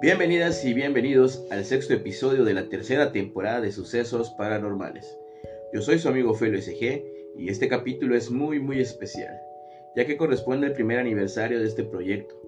Bienvenidas 0.00 0.64
y 0.64 0.74
bienvenidos 0.74 1.44
al 1.50 1.64
sexto 1.64 1.92
episodio 1.92 2.44
de 2.44 2.54
la 2.54 2.68
tercera 2.68 3.10
temporada 3.10 3.60
de 3.60 3.72
Sucesos 3.72 4.30
Paranormales. 4.30 5.18
Yo 5.72 5.82
soy 5.82 5.98
su 5.98 6.08
amigo 6.08 6.34
Felo 6.34 6.56
SG 6.56 7.02
y 7.36 7.48
este 7.48 7.68
capítulo 7.68 8.14
es 8.14 8.30
muy 8.30 8.60
muy 8.60 8.78
especial, 8.78 9.40
ya 9.96 10.06
que 10.06 10.16
corresponde 10.16 10.68
al 10.68 10.74
primer 10.74 11.00
aniversario 11.00 11.58
de 11.58 11.66
este 11.66 11.82
proyecto. 11.82 12.40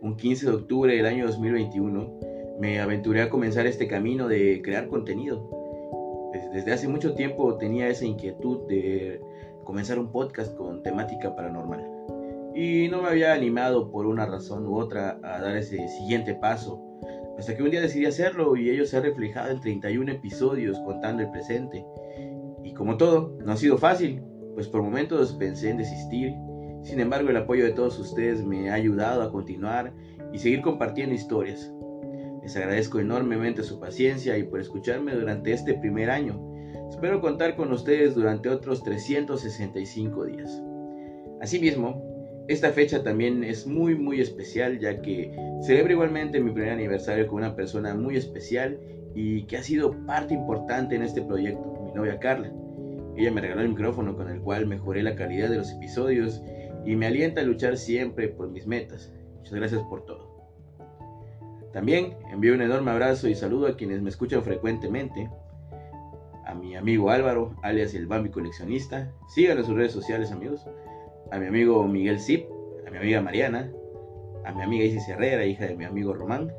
Un 0.00 0.16
15 0.16 0.46
de 0.46 0.52
octubre 0.52 0.96
del 0.96 1.06
año 1.06 1.28
2021 1.28 2.58
me 2.58 2.80
aventuré 2.80 3.22
a 3.22 3.30
comenzar 3.30 3.68
este 3.68 3.86
camino 3.86 4.26
de 4.26 4.60
crear 4.60 4.88
contenido. 4.88 5.48
Desde 6.52 6.72
hace 6.72 6.88
mucho 6.88 7.14
tiempo 7.14 7.56
tenía 7.56 7.88
esa 7.88 8.04
inquietud 8.04 8.66
de 8.66 9.20
comenzar 9.62 10.00
un 10.00 10.10
podcast 10.10 10.56
con 10.56 10.82
temática 10.82 11.36
paranormal. 11.36 11.99
Y 12.54 12.88
no 12.88 13.02
me 13.02 13.08
había 13.08 13.32
animado 13.32 13.90
por 13.90 14.06
una 14.06 14.26
razón 14.26 14.66
u 14.66 14.76
otra 14.76 15.18
a 15.22 15.40
dar 15.40 15.56
ese 15.56 15.88
siguiente 15.88 16.34
paso. 16.34 16.80
Hasta 17.38 17.56
que 17.56 17.62
un 17.62 17.70
día 17.70 17.80
decidí 17.80 18.06
hacerlo 18.06 18.56
y 18.56 18.70
ello 18.70 18.84
se 18.84 18.96
ha 18.96 19.00
reflejado 19.00 19.50
en 19.50 19.60
31 19.60 20.12
episodios 20.12 20.78
contando 20.80 21.22
el 21.22 21.30
presente. 21.30 21.84
Y 22.64 22.74
como 22.74 22.96
todo, 22.96 23.36
no 23.44 23.52
ha 23.52 23.56
sido 23.56 23.78
fácil, 23.78 24.22
pues 24.54 24.68
por 24.68 24.82
momentos 24.82 25.32
pensé 25.34 25.70
en 25.70 25.78
desistir. 25.78 26.34
Sin 26.82 27.00
embargo, 27.00 27.30
el 27.30 27.36
apoyo 27.36 27.64
de 27.64 27.72
todos 27.72 27.98
ustedes 27.98 28.44
me 28.44 28.70
ha 28.70 28.74
ayudado 28.74 29.22
a 29.22 29.30
continuar 29.30 29.94
y 30.32 30.38
seguir 30.38 30.60
compartiendo 30.60 31.14
historias. 31.14 31.72
Les 32.42 32.56
agradezco 32.56 32.98
enormemente 32.98 33.62
su 33.62 33.78
paciencia 33.78 34.36
y 34.36 34.44
por 34.44 34.60
escucharme 34.60 35.14
durante 35.14 35.52
este 35.52 35.74
primer 35.74 36.10
año. 36.10 36.40
Espero 36.90 37.20
contar 37.20 37.56
con 37.56 37.72
ustedes 37.72 38.14
durante 38.14 38.48
otros 38.48 38.82
365 38.82 40.24
días. 40.24 40.62
Asimismo, 41.40 42.09
esta 42.52 42.72
fecha 42.72 43.04
también 43.04 43.44
es 43.44 43.64
muy 43.64 43.94
muy 43.94 44.20
especial 44.20 44.80
ya 44.80 45.00
que 45.00 45.30
celebro 45.62 45.92
igualmente 45.92 46.40
mi 46.40 46.50
primer 46.50 46.72
aniversario 46.72 47.28
con 47.28 47.38
una 47.38 47.54
persona 47.54 47.94
muy 47.94 48.16
especial 48.16 48.76
y 49.14 49.44
que 49.44 49.56
ha 49.56 49.62
sido 49.62 49.92
parte 50.04 50.34
importante 50.34 50.96
en 50.96 51.02
este 51.02 51.22
proyecto, 51.22 51.80
mi 51.86 51.92
novia 51.92 52.18
Carla. 52.18 52.50
Ella 53.16 53.30
me 53.30 53.40
regaló 53.40 53.60
el 53.60 53.68
micrófono 53.68 54.16
con 54.16 54.28
el 54.28 54.40
cual 54.40 54.66
mejoré 54.66 55.04
la 55.04 55.14
calidad 55.14 55.48
de 55.48 55.58
los 55.58 55.70
episodios 55.70 56.42
y 56.84 56.96
me 56.96 57.06
alienta 57.06 57.40
a 57.40 57.44
luchar 57.44 57.76
siempre 57.76 58.26
por 58.26 58.50
mis 58.50 58.66
metas. 58.66 59.12
Muchas 59.36 59.54
gracias 59.54 59.82
por 59.82 60.04
todo. 60.04 60.28
También 61.72 62.16
envío 62.32 62.54
un 62.54 62.62
enorme 62.62 62.90
abrazo 62.90 63.28
y 63.28 63.36
saludo 63.36 63.68
a 63.68 63.76
quienes 63.76 64.02
me 64.02 64.10
escuchan 64.10 64.42
frecuentemente. 64.42 65.30
A 66.46 66.54
mi 66.54 66.74
amigo 66.74 67.10
Álvaro, 67.10 67.54
alias 67.62 67.94
el 67.94 68.08
Bambi 68.08 68.30
Coleccionista. 68.30 69.12
Síganlo 69.28 69.60
en 69.60 69.66
sus 69.66 69.76
redes 69.76 69.92
sociales, 69.92 70.32
amigos. 70.32 70.66
A 71.30 71.38
mi 71.38 71.46
amigo 71.46 71.86
Miguel 71.86 72.18
Zip, 72.18 72.46
a 72.86 72.90
mi 72.90 72.98
amiga 72.98 73.22
Mariana, 73.22 73.72
a 74.44 74.52
mi 74.52 74.62
amiga 74.62 74.84
Isis 74.84 75.08
Herrera, 75.08 75.44
hija 75.46 75.66
de 75.66 75.76
mi 75.76 75.84
amigo 75.84 76.12
Román, 76.12 76.52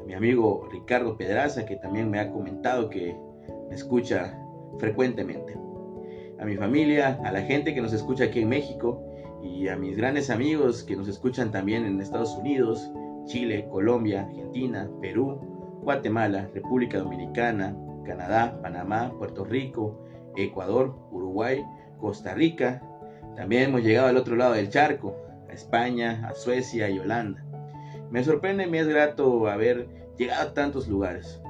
a 0.00 0.04
mi 0.04 0.14
amigo 0.14 0.68
Ricardo 0.70 1.16
Pedraza, 1.16 1.66
que 1.66 1.74
también 1.74 2.08
me 2.08 2.20
ha 2.20 2.30
comentado 2.30 2.88
que 2.88 3.16
me 3.68 3.74
escucha 3.74 4.38
frecuentemente. 4.78 5.58
A 6.38 6.44
mi 6.44 6.56
familia, 6.56 7.18
a 7.24 7.32
la 7.32 7.42
gente 7.42 7.74
que 7.74 7.80
nos 7.80 7.92
escucha 7.92 8.24
aquí 8.24 8.42
en 8.42 8.50
México 8.50 9.02
y 9.42 9.66
a 9.66 9.76
mis 9.76 9.96
grandes 9.96 10.30
amigos 10.30 10.84
que 10.84 10.94
nos 10.94 11.08
escuchan 11.08 11.50
también 11.50 11.84
en 11.86 12.00
Estados 12.00 12.36
Unidos, 12.36 12.92
Chile, 13.24 13.66
Colombia, 13.68 14.22
Argentina, 14.22 14.88
Perú, 15.00 15.80
Guatemala, 15.82 16.48
República 16.54 16.98
Dominicana, 16.98 17.76
Canadá, 18.04 18.60
Panamá, 18.62 19.12
Puerto 19.18 19.44
Rico, 19.44 20.04
Ecuador, 20.36 20.94
Uruguay, 21.10 21.64
Costa 21.98 22.32
Rica. 22.34 22.80
También 23.36 23.64
hemos 23.64 23.82
llegado 23.82 24.08
al 24.08 24.16
otro 24.16 24.34
lado 24.34 24.54
del 24.54 24.70
charco, 24.70 25.16
a 25.48 25.52
España, 25.52 26.26
a 26.26 26.34
Suecia 26.34 26.88
y 26.88 26.98
Holanda. 26.98 27.44
Me 28.10 28.24
sorprende 28.24 28.64
y 28.64 28.70
me 28.70 28.80
es 28.80 28.88
grato 28.88 29.48
haber 29.48 29.88
llegado 30.16 30.48
a 30.48 30.54
tantos 30.54 30.88
lugares. 30.88 31.40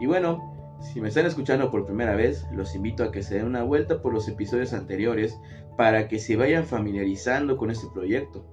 Y 0.00 0.06
bueno, 0.06 0.76
si 0.80 1.00
me 1.00 1.08
están 1.08 1.26
escuchando 1.26 1.70
por 1.70 1.86
primera 1.86 2.16
vez, 2.16 2.46
los 2.52 2.74
invito 2.74 3.04
a 3.04 3.12
que 3.12 3.22
se 3.22 3.36
den 3.36 3.46
una 3.46 3.62
vuelta 3.62 4.02
por 4.02 4.12
los 4.12 4.28
episodios 4.28 4.72
anteriores 4.72 5.38
para 5.76 6.08
que 6.08 6.18
se 6.18 6.36
vayan 6.36 6.64
familiarizando 6.64 7.56
con 7.56 7.70
este 7.70 7.86
proyecto. 7.92 8.44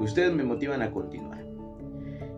Ustedes 0.00 0.32
me 0.32 0.44
motivan 0.44 0.82
a 0.82 0.90
continuar. 0.90 1.44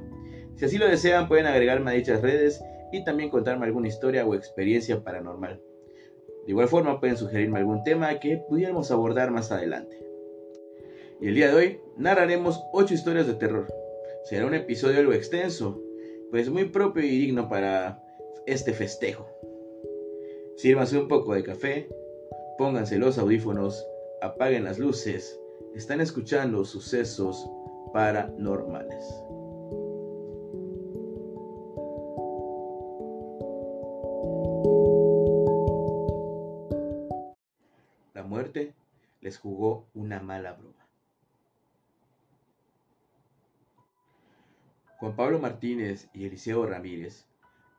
Si 0.55 0.65
así 0.65 0.77
lo 0.77 0.87
desean, 0.87 1.27
pueden 1.27 1.47
agregarme 1.47 1.91
a 1.91 1.95
dichas 1.95 2.21
redes 2.21 2.63
y 2.91 3.03
también 3.03 3.29
contarme 3.29 3.65
alguna 3.65 3.89
historia 3.89 4.25
o 4.25 4.33
experiencia 4.35 5.03
paranormal. 5.03 5.61
De 6.45 6.51
igual 6.51 6.67
forma, 6.67 6.99
pueden 6.99 7.17
sugerirme 7.17 7.59
algún 7.59 7.83
tema 7.83 8.19
que 8.19 8.37
pudiéramos 8.37 8.91
abordar 8.91 9.31
más 9.31 9.51
adelante. 9.51 9.97
Y 11.19 11.27
el 11.27 11.35
día 11.35 11.49
de 11.49 11.55
hoy 11.55 11.81
narraremos 11.97 12.61
8 12.73 12.93
historias 12.93 13.27
de 13.27 13.33
terror 13.35 13.67
Será 14.23 14.45
un 14.45 14.53
episodio 14.53 14.99
algo 14.99 15.13
extenso, 15.13 15.81
pues 16.29 16.49
muy 16.49 16.65
propio 16.65 17.03
y 17.03 17.09
digno 17.09 17.49
para 17.49 18.03
este 18.45 18.71
festejo. 18.71 19.27
Sírvanse 20.57 20.99
un 20.99 21.07
poco 21.07 21.33
de 21.33 21.43
café, 21.43 21.89
pónganse 22.61 22.99
los 22.99 23.17
audífonos, 23.17 23.87
apaguen 24.21 24.65
las 24.65 24.77
luces, 24.77 25.41
están 25.73 25.99
escuchando 25.99 26.63
sucesos 26.63 27.49
paranormales. 27.91 29.03
La 38.13 38.21
muerte 38.21 38.75
les 39.21 39.39
jugó 39.39 39.87
una 39.95 40.19
mala 40.19 40.53
broma. 40.53 40.87
Juan 44.99 45.15
Pablo 45.15 45.39
Martínez 45.39 46.09
y 46.13 46.27
Eliseo 46.27 46.67
Ramírez 46.67 47.25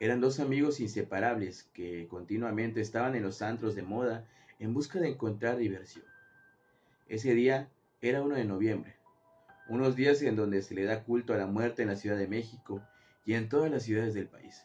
eran 0.00 0.21
dos 0.21 0.41
amigos 0.41 0.81
inseparables 0.81 1.71
que 1.72 2.09
continuamente 2.09 2.81
estaban 2.81 3.15
en 3.15 3.22
los 3.22 3.42
antros 3.42 3.76
de 3.76 3.82
moda 3.82 4.26
en 4.62 4.74
busca 4.74 5.00
de 5.00 5.08
encontrar 5.08 5.56
diversión. 5.56 6.04
Ese 7.08 7.34
día 7.34 7.68
era 8.00 8.22
1 8.22 8.36
de 8.36 8.44
noviembre, 8.44 8.94
unos 9.68 9.96
días 9.96 10.22
en 10.22 10.36
donde 10.36 10.62
se 10.62 10.76
le 10.76 10.84
da 10.84 11.02
culto 11.02 11.34
a 11.34 11.36
la 11.36 11.48
muerte 11.48 11.82
en 11.82 11.88
la 11.88 11.96
Ciudad 11.96 12.16
de 12.16 12.28
México 12.28 12.80
y 13.26 13.34
en 13.34 13.48
todas 13.48 13.72
las 13.72 13.82
ciudades 13.82 14.14
del 14.14 14.28
país. 14.28 14.62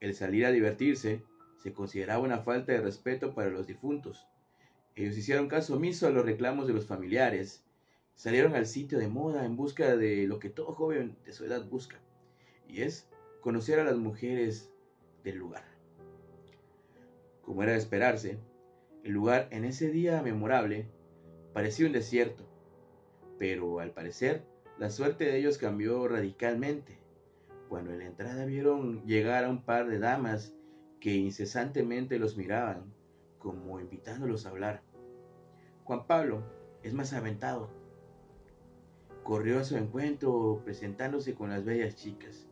El 0.00 0.14
salir 0.14 0.44
a 0.44 0.50
divertirse 0.50 1.24
se 1.62 1.72
consideraba 1.72 2.22
una 2.22 2.40
falta 2.40 2.72
de 2.72 2.82
respeto 2.82 3.34
para 3.34 3.48
los 3.48 3.66
difuntos. 3.66 4.26
Ellos 4.94 5.16
hicieron 5.16 5.48
caso 5.48 5.76
omiso 5.76 6.06
a 6.06 6.10
los 6.10 6.26
reclamos 6.26 6.66
de 6.66 6.74
los 6.74 6.84
familiares 6.84 7.64
salieron 8.16 8.54
al 8.54 8.66
sitio 8.66 8.98
de 8.98 9.08
moda 9.08 9.46
en 9.46 9.56
busca 9.56 9.96
de 9.96 10.26
lo 10.26 10.38
que 10.38 10.50
todo 10.50 10.74
joven 10.74 11.16
de 11.24 11.32
su 11.32 11.46
edad 11.46 11.64
busca, 11.64 11.96
y 12.68 12.82
es 12.82 13.08
conocer 13.40 13.80
a 13.80 13.84
las 13.84 13.96
mujeres 13.96 14.70
del 15.24 15.36
lugar. 15.38 15.64
Como 17.40 17.62
era 17.62 17.72
de 17.72 17.78
esperarse, 17.78 18.38
el 19.06 19.12
lugar 19.12 19.46
en 19.52 19.64
ese 19.64 19.88
día 19.88 20.20
memorable 20.20 20.88
parecía 21.52 21.86
un 21.86 21.92
desierto, 21.92 22.44
pero 23.38 23.78
al 23.78 23.92
parecer 23.92 24.44
la 24.78 24.90
suerte 24.90 25.26
de 25.26 25.38
ellos 25.38 25.58
cambió 25.58 26.08
radicalmente 26.08 26.98
cuando 27.68 27.92
en 27.92 28.00
la 28.00 28.06
entrada 28.06 28.44
vieron 28.44 29.04
llegar 29.06 29.44
a 29.44 29.48
un 29.48 29.62
par 29.62 29.86
de 29.86 30.00
damas 30.00 30.54
que 30.98 31.14
incesantemente 31.14 32.18
los 32.18 32.36
miraban 32.36 32.92
como 33.38 33.78
invitándolos 33.78 34.44
a 34.44 34.50
hablar. 34.50 34.82
Juan 35.84 36.06
Pablo 36.08 36.42
es 36.82 36.92
más 36.92 37.12
aventado 37.12 37.70
corrió 39.22 39.60
a 39.60 39.64
su 39.64 39.76
encuentro 39.76 40.62
presentándose 40.64 41.34
con 41.34 41.50
las 41.50 41.64
bellas 41.64 41.94
chicas. 41.94 42.48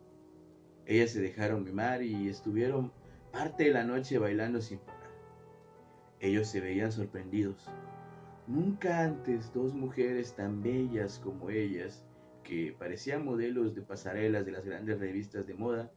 Ellas 0.86 1.10
se 1.10 1.20
dejaron 1.20 1.64
mimar 1.64 2.02
y 2.02 2.28
estuvieron 2.28 2.92
parte 3.32 3.64
de 3.64 3.70
la 3.70 3.84
noche 3.84 4.18
bailando 4.18 4.60
sin 4.60 4.78
parar. 4.78 4.93
Ellos 6.20 6.48
se 6.48 6.60
veían 6.60 6.92
sorprendidos. 6.92 7.68
Nunca 8.46 9.04
antes 9.04 9.52
dos 9.52 9.74
mujeres 9.74 10.34
tan 10.34 10.62
bellas 10.62 11.18
como 11.18 11.50
ellas, 11.50 12.04
que 12.42 12.74
parecían 12.78 13.24
modelos 13.24 13.74
de 13.74 13.82
pasarelas 13.82 14.44
de 14.44 14.52
las 14.52 14.64
grandes 14.64 15.00
revistas 15.00 15.46
de 15.46 15.54
moda, 15.54 15.90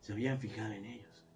se 0.00 0.12
habían 0.12 0.38
fijado 0.38 0.72
en 0.72 0.84
ellos. 0.84 1.26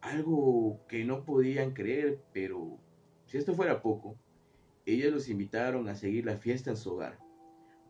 Algo 0.00 0.80
que 0.86 1.04
no 1.04 1.24
podían 1.24 1.72
creer, 1.72 2.20
pero 2.32 2.78
si 3.26 3.38
esto 3.38 3.54
fuera 3.54 3.82
poco, 3.82 4.16
ellas 4.86 5.12
los 5.12 5.28
invitaron 5.28 5.88
a 5.88 5.96
seguir 5.96 6.26
la 6.26 6.36
fiesta 6.36 6.70
en 6.70 6.76
su 6.76 6.92
hogar, 6.92 7.18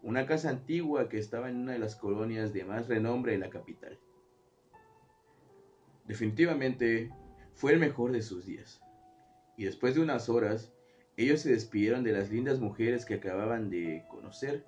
una 0.02 0.26
casa 0.26 0.48
antigua 0.48 1.08
que 1.08 1.18
estaba 1.18 1.50
en 1.50 1.56
una 1.56 1.72
de 1.72 1.78
las 1.78 1.96
colonias 1.96 2.52
de 2.52 2.64
más 2.64 2.88
renombre 2.88 3.32
de 3.32 3.38
la 3.38 3.50
capital. 3.50 3.98
Definitivamente 6.06 7.10
fue 7.54 7.72
el 7.72 7.78
mejor 7.78 8.12
de 8.12 8.22
sus 8.22 8.44
días, 8.44 8.80
y 9.56 9.64
después 9.64 9.94
de 9.94 10.00
unas 10.00 10.28
horas, 10.28 10.72
ellos 11.16 11.40
se 11.40 11.52
despidieron 11.52 12.04
de 12.04 12.12
las 12.12 12.30
lindas 12.30 12.60
mujeres 12.60 13.04
que 13.04 13.14
acababan 13.14 13.70
de 13.70 14.04
conocer 14.10 14.64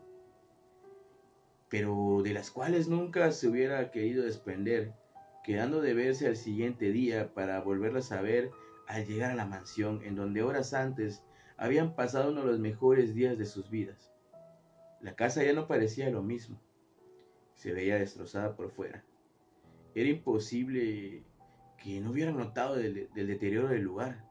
pero 1.69 2.21
de 2.23 2.33
las 2.33 2.51
cuales 2.51 2.89
nunca 2.89 3.33
se 3.33 3.49
hubiera 3.49 3.91
querido 3.91 4.25
desprender, 4.25 4.93
quedando 5.45 5.81
de 5.81 5.95
verse 5.95 6.27
al 6.27 6.37
siguiente 6.37 6.93
día 6.93 7.35
para 7.35 7.61
volverlas 7.61 8.13
a 8.13 8.21
ver 8.21 8.51
al 8.87 9.07
llegar 9.07 9.33
a 9.33 9.37
la 9.37 9.47
mansión 9.47 10.01
en 10.05 10.15
donde 10.15 10.43
horas 10.43 10.75
antes 10.75 11.23
habían 11.57 11.95
pasado 11.95 12.31
uno 12.31 12.43
de 12.43 12.47
los 12.49 12.61
mejores 12.61 13.15
días 13.15 13.37
de 13.37 13.47
sus 13.47 13.71
vidas. 13.71 14.13
La 15.01 15.17
casa 15.17 15.43
ya 15.43 15.53
no 15.53 15.67
parecía 15.67 16.11
lo 16.11 16.23
mismo. 16.23 16.61
Se 17.55 17.73
veía 17.73 17.97
destrozada 17.97 18.55
por 18.55 18.71
fuera. 18.71 19.03
Era 19.95 20.09
imposible 20.09 21.25
que 21.77 22.01
no 22.01 22.11
hubieran 22.11 22.37
notado 22.37 22.77
del, 22.77 23.09
deterioro 23.15 23.69
del 23.69 23.83
lugar. 23.83 24.25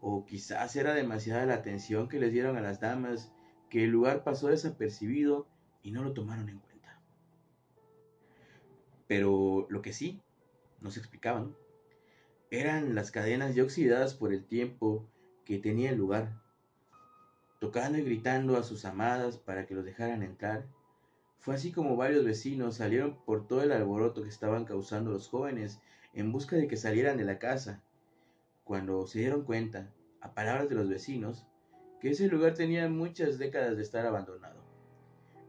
O 0.00 0.24
quizás 0.24 0.76
era 0.76 0.94
demasiada 0.94 1.46
la 1.46 1.54
atención 1.54 2.08
que 2.08 2.20
les 2.20 2.32
dieron 2.32 2.56
a 2.56 2.60
las 2.60 2.80
damas 2.80 3.32
que 3.68 3.84
el 3.84 3.90
lugar 3.90 4.24
pasó 4.24 4.48
desapercibido 4.48 5.48
y 5.82 5.90
no 5.90 6.02
lo 6.02 6.12
tomaron 6.12 6.48
en 6.48 6.58
cuenta. 6.58 7.00
Pero 9.06 9.66
lo 9.70 9.82
que 9.82 9.92
sí, 9.92 10.20
nos 10.80 10.96
explicaban, 10.96 11.56
eran 12.50 12.94
las 12.94 13.10
cadenas 13.10 13.54
ya 13.54 13.62
oxidadas 13.62 14.14
por 14.14 14.32
el 14.32 14.44
tiempo 14.44 15.06
que 15.44 15.58
tenía 15.58 15.90
el 15.90 15.98
lugar, 15.98 16.40
tocando 17.60 17.98
y 17.98 18.02
gritando 18.02 18.56
a 18.56 18.62
sus 18.62 18.84
amadas 18.84 19.36
para 19.36 19.66
que 19.66 19.74
los 19.74 19.84
dejaran 19.84 20.22
entrar. 20.22 20.66
Fue 21.38 21.54
así 21.54 21.72
como 21.72 21.96
varios 21.96 22.24
vecinos 22.24 22.76
salieron 22.76 23.16
por 23.24 23.46
todo 23.46 23.62
el 23.62 23.72
alboroto 23.72 24.22
que 24.22 24.28
estaban 24.28 24.64
causando 24.64 25.10
los 25.10 25.28
jóvenes 25.28 25.80
en 26.20 26.32
busca 26.32 26.56
de 26.56 26.66
que 26.66 26.76
salieran 26.76 27.16
de 27.16 27.24
la 27.24 27.38
casa, 27.38 27.80
cuando 28.64 29.06
se 29.06 29.20
dieron 29.20 29.44
cuenta, 29.44 29.92
a 30.20 30.34
palabras 30.34 30.68
de 30.68 30.74
los 30.74 30.88
vecinos, 30.88 31.46
que 32.00 32.10
ese 32.10 32.26
lugar 32.26 32.54
tenía 32.54 32.88
muchas 32.88 33.38
décadas 33.38 33.76
de 33.76 33.82
estar 33.84 34.04
abandonado. 34.04 34.60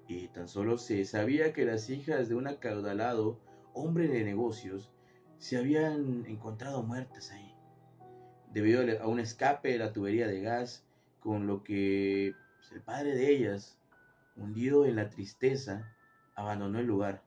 Y 0.07 0.27
tan 0.27 0.47
solo 0.47 0.77
se 0.77 1.05
sabía 1.05 1.53
que 1.53 1.65
las 1.65 1.89
hijas 1.89 2.29
de 2.29 2.35
un 2.35 2.47
acaudalado 2.47 3.39
hombre 3.73 4.07
de 4.07 4.23
negocios 4.23 4.91
se 5.39 5.57
habían 5.57 6.25
encontrado 6.27 6.83
muertas 6.83 7.31
ahí, 7.31 7.51
debido 8.53 8.83
a 9.01 9.07
un 9.07 9.19
escape 9.19 9.69
de 9.69 9.79
la 9.79 9.91
tubería 9.91 10.27
de 10.27 10.41
gas, 10.41 10.85
con 11.19 11.47
lo 11.47 11.63
que 11.63 12.35
el 12.71 12.81
padre 12.85 13.15
de 13.15 13.31
ellas, 13.31 13.79
hundido 14.35 14.85
en 14.85 14.97
la 14.97 15.09
tristeza, 15.09 15.95
abandonó 16.35 16.79
el 16.79 16.85
lugar. 16.85 17.23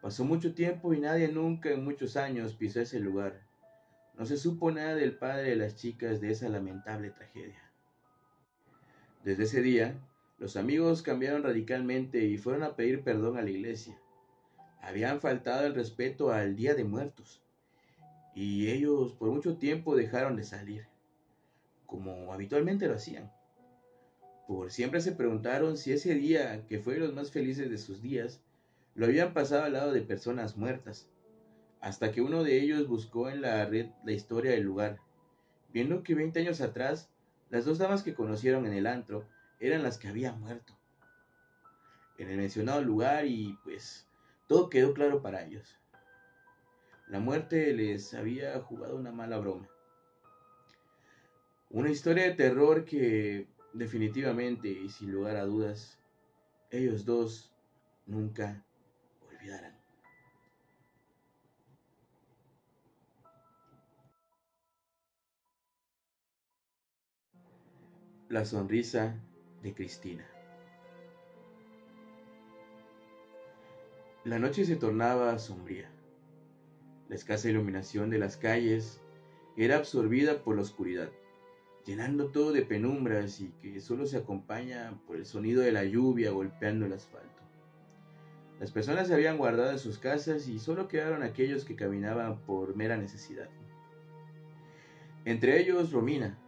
Pasó 0.00 0.24
mucho 0.24 0.54
tiempo 0.54 0.94
y 0.94 1.00
nadie 1.00 1.28
nunca 1.28 1.70
en 1.70 1.84
muchos 1.84 2.16
años 2.16 2.54
pisó 2.54 2.80
ese 2.80 3.00
lugar. 3.00 3.40
No 4.16 4.26
se 4.26 4.36
supo 4.36 4.70
nada 4.70 4.94
del 4.94 5.16
padre 5.16 5.50
de 5.50 5.56
las 5.56 5.76
chicas 5.76 6.20
de 6.20 6.30
esa 6.30 6.48
lamentable 6.48 7.10
tragedia. 7.10 7.62
Desde 9.24 9.44
ese 9.44 9.62
día, 9.62 9.94
los 10.38 10.56
amigos 10.56 11.02
cambiaron 11.02 11.42
radicalmente 11.42 12.24
y 12.24 12.38
fueron 12.38 12.62
a 12.62 12.76
pedir 12.76 13.02
perdón 13.02 13.36
a 13.36 13.42
la 13.42 13.50
iglesia 13.50 13.98
habían 14.80 15.20
faltado 15.20 15.66
el 15.66 15.74
respeto 15.74 16.32
al 16.32 16.56
Día 16.56 16.74
de 16.74 16.84
Muertos, 16.84 17.42
y 18.34 18.68
ellos 18.68 19.12
por 19.12 19.30
mucho 19.30 19.56
tiempo 19.56 19.96
dejaron 19.96 20.36
de 20.36 20.44
salir, 20.44 20.86
como 21.86 22.32
habitualmente 22.32 22.86
lo 22.86 22.94
hacían. 22.94 23.30
Por 24.46 24.70
siempre 24.70 25.00
se 25.00 25.12
preguntaron 25.12 25.76
si 25.76 25.92
ese 25.92 26.14
día, 26.14 26.64
que 26.66 26.78
fue 26.78 26.98
los 26.98 27.12
más 27.12 27.30
felices 27.30 27.70
de 27.70 27.78
sus 27.78 28.00
días, 28.00 28.40
lo 28.98 29.06
habían 29.06 29.32
pasado 29.32 29.62
al 29.62 29.74
lado 29.74 29.92
de 29.92 30.02
personas 30.02 30.56
muertas, 30.56 31.08
hasta 31.80 32.10
que 32.10 32.20
uno 32.20 32.42
de 32.42 32.60
ellos 32.60 32.88
buscó 32.88 33.30
en 33.30 33.42
la 33.42 33.64
red 33.64 33.90
la 34.04 34.10
historia 34.10 34.50
del 34.50 34.64
lugar, 34.64 34.98
viendo 35.72 36.02
que 36.02 36.16
20 36.16 36.40
años 36.40 36.60
atrás, 36.60 37.08
las 37.48 37.64
dos 37.64 37.78
damas 37.78 38.02
que 38.02 38.14
conocieron 38.14 38.66
en 38.66 38.72
el 38.72 38.88
antro 38.88 39.24
eran 39.60 39.84
las 39.84 39.98
que 39.98 40.08
habían 40.08 40.40
muerto. 40.40 40.76
En 42.18 42.28
el 42.28 42.38
mencionado 42.38 42.82
lugar 42.82 43.24
y 43.24 43.56
pues 43.62 44.04
todo 44.48 44.68
quedó 44.68 44.92
claro 44.94 45.22
para 45.22 45.44
ellos. 45.44 45.78
La 47.06 47.20
muerte 47.20 47.72
les 47.74 48.14
había 48.14 48.60
jugado 48.62 48.96
una 48.96 49.12
mala 49.12 49.38
broma. 49.38 49.68
Una 51.70 51.90
historia 51.90 52.24
de 52.24 52.34
terror 52.34 52.84
que 52.84 53.46
definitivamente 53.74 54.68
y 54.68 54.88
sin 54.88 55.12
lugar 55.12 55.36
a 55.36 55.44
dudas, 55.44 56.00
ellos 56.72 57.04
dos 57.04 57.52
nunca 58.04 58.64
La 68.28 68.44
sonrisa 68.44 69.14
de 69.62 69.72
Cristina. 69.72 70.26
La 74.24 74.38
noche 74.38 74.66
se 74.66 74.76
tornaba 74.76 75.38
sombría. 75.38 75.90
La 77.08 77.14
escasa 77.14 77.48
iluminación 77.48 78.10
de 78.10 78.18
las 78.18 78.36
calles 78.36 79.00
era 79.56 79.78
absorbida 79.78 80.42
por 80.44 80.56
la 80.56 80.62
oscuridad, 80.62 81.08
llenando 81.86 82.26
todo 82.26 82.52
de 82.52 82.62
penumbras 82.62 83.40
y 83.40 83.48
que 83.62 83.80
solo 83.80 84.04
se 84.04 84.18
acompaña 84.18 85.00
por 85.06 85.16
el 85.16 85.24
sonido 85.24 85.62
de 85.62 85.72
la 85.72 85.84
lluvia 85.84 86.30
golpeando 86.30 86.84
el 86.84 86.92
asfalto. 86.92 87.47
Las 88.60 88.72
personas 88.72 89.06
se 89.06 89.14
habían 89.14 89.38
guardado 89.38 89.70
en 89.70 89.78
sus 89.78 89.98
casas 89.98 90.48
y 90.48 90.58
solo 90.58 90.88
quedaron 90.88 91.22
aquellos 91.22 91.64
que 91.64 91.76
caminaban 91.76 92.40
por 92.40 92.74
mera 92.74 92.96
necesidad. 92.96 93.48
Entre 95.24 95.60
ellos 95.60 95.92
Romina, 95.92 96.38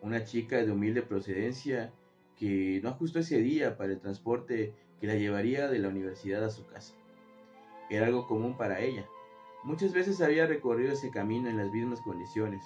una 0.00 0.24
chica 0.24 0.58
de 0.58 0.70
humilde 0.70 1.02
procedencia 1.02 1.92
que 2.36 2.80
no 2.82 2.90
ajustó 2.90 3.18
ese 3.18 3.38
día 3.38 3.76
para 3.76 3.92
el 3.92 4.00
transporte 4.00 4.72
que 5.00 5.06
la 5.08 5.16
llevaría 5.16 5.68
de 5.68 5.80
la 5.80 5.88
universidad 5.88 6.44
a 6.44 6.50
su 6.50 6.64
casa. 6.66 6.94
Era 7.90 8.06
algo 8.06 8.28
común 8.28 8.56
para 8.56 8.80
ella. 8.80 9.06
Muchas 9.64 9.92
veces 9.92 10.20
había 10.20 10.46
recorrido 10.46 10.92
ese 10.92 11.10
camino 11.10 11.48
en 11.48 11.56
las 11.56 11.72
mismas 11.72 12.00
condiciones, 12.02 12.62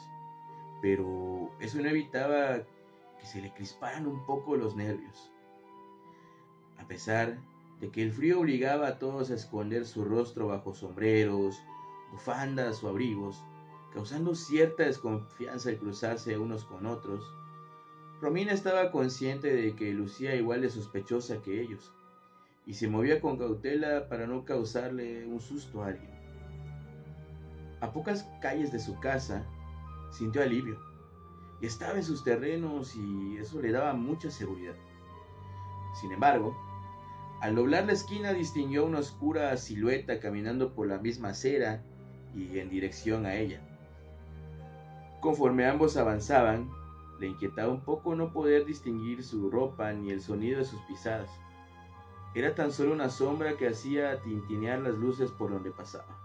pero 0.82 1.50
eso 1.60 1.80
no 1.80 1.88
evitaba 1.88 2.58
que 3.18 3.26
se 3.26 3.40
le 3.40 3.54
crisparan 3.54 4.06
un 4.06 4.26
poco 4.26 4.56
los 4.56 4.76
nervios. 4.76 5.30
A 6.78 6.86
pesar 6.86 7.38
de 7.82 7.90
que 7.90 8.00
el 8.00 8.12
frío 8.12 8.38
obligaba 8.38 8.86
a 8.86 8.98
todos 9.00 9.32
a 9.32 9.34
esconder 9.34 9.84
su 9.84 10.04
rostro 10.04 10.46
bajo 10.46 10.72
sombreros, 10.72 11.60
bufandas 12.12 12.84
o 12.84 12.88
abrigos, 12.88 13.42
causando 13.92 14.36
cierta 14.36 14.84
desconfianza 14.84 15.68
al 15.68 15.78
cruzarse 15.78 16.38
unos 16.38 16.64
con 16.64 16.86
otros, 16.86 17.24
Romina 18.20 18.52
estaba 18.52 18.92
consciente 18.92 19.52
de 19.52 19.74
que 19.74 19.92
lucía 19.92 20.36
igual 20.36 20.60
de 20.60 20.70
sospechosa 20.70 21.42
que 21.42 21.60
ellos 21.60 21.92
y 22.66 22.74
se 22.74 22.86
movía 22.86 23.20
con 23.20 23.36
cautela 23.36 24.08
para 24.08 24.28
no 24.28 24.44
causarle 24.44 25.26
un 25.26 25.40
susto 25.40 25.82
a 25.82 25.88
alguien. 25.88 26.12
A 27.80 27.92
pocas 27.92 28.24
calles 28.40 28.70
de 28.70 28.78
su 28.78 29.00
casa, 29.00 29.44
sintió 30.12 30.40
alivio. 30.40 30.78
Estaba 31.60 31.94
en 31.94 32.04
sus 32.04 32.22
terrenos 32.22 32.94
y 32.94 33.38
eso 33.38 33.60
le 33.60 33.72
daba 33.72 33.92
mucha 33.92 34.30
seguridad. 34.30 34.76
Sin 36.00 36.12
embargo, 36.12 36.56
al 37.42 37.56
doblar 37.56 37.86
la 37.86 37.92
esquina 37.92 38.32
distinguió 38.32 38.86
una 38.86 39.00
oscura 39.00 39.56
silueta 39.56 40.20
caminando 40.20 40.74
por 40.74 40.86
la 40.86 40.98
misma 40.98 41.30
acera 41.30 41.82
y 42.36 42.60
en 42.60 42.70
dirección 42.70 43.26
a 43.26 43.34
ella. 43.34 43.60
Conforme 45.20 45.66
ambos 45.66 45.96
avanzaban, 45.96 46.70
le 47.18 47.26
inquietaba 47.26 47.72
un 47.72 47.80
poco 47.80 48.14
no 48.14 48.32
poder 48.32 48.64
distinguir 48.64 49.24
su 49.24 49.50
ropa 49.50 49.92
ni 49.92 50.12
el 50.12 50.20
sonido 50.20 50.60
de 50.60 50.64
sus 50.64 50.80
pisadas. 50.82 51.30
Era 52.36 52.54
tan 52.54 52.70
solo 52.70 52.92
una 52.92 53.10
sombra 53.10 53.56
que 53.56 53.66
hacía 53.66 54.22
tintinear 54.22 54.78
las 54.78 54.94
luces 54.94 55.32
por 55.32 55.50
donde 55.50 55.72
pasaba. 55.72 56.16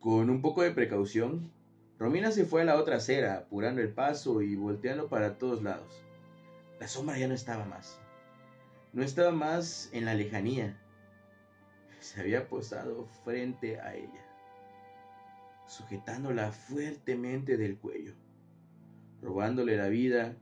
Con 0.00 0.28
un 0.28 0.42
poco 0.42 0.60
de 0.60 0.72
precaución, 0.72 1.50
Romina 1.98 2.30
se 2.30 2.44
fue 2.44 2.60
a 2.60 2.66
la 2.66 2.76
otra 2.76 2.96
acera, 2.96 3.38
apurando 3.38 3.80
el 3.80 3.88
paso 3.88 4.42
y 4.42 4.54
volteando 4.54 5.08
para 5.08 5.38
todos 5.38 5.62
lados. 5.62 6.04
La 6.78 6.88
sombra 6.88 7.16
ya 7.16 7.26
no 7.26 7.32
estaba 7.32 7.64
más. 7.64 7.99
No 8.92 9.04
estaba 9.04 9.30
más 9.30 9.88
en 9.92 10.04
la 10.04 10.14
lejanía. 10.14 10.76
Se 12.00 12.20
había 12.20 12.48
posado 12.48 13.06
frente 13.24 13.78
a 13.80 13.94
ella, 13.94 14.24
sujetándola 15.68 16.50
fuertemente 16.50 17.56
del 17.56 17.78
cuello, 17.78 18.14
robándole 19.22 19.76
la 19.76 19.86
vida 19.86 20.34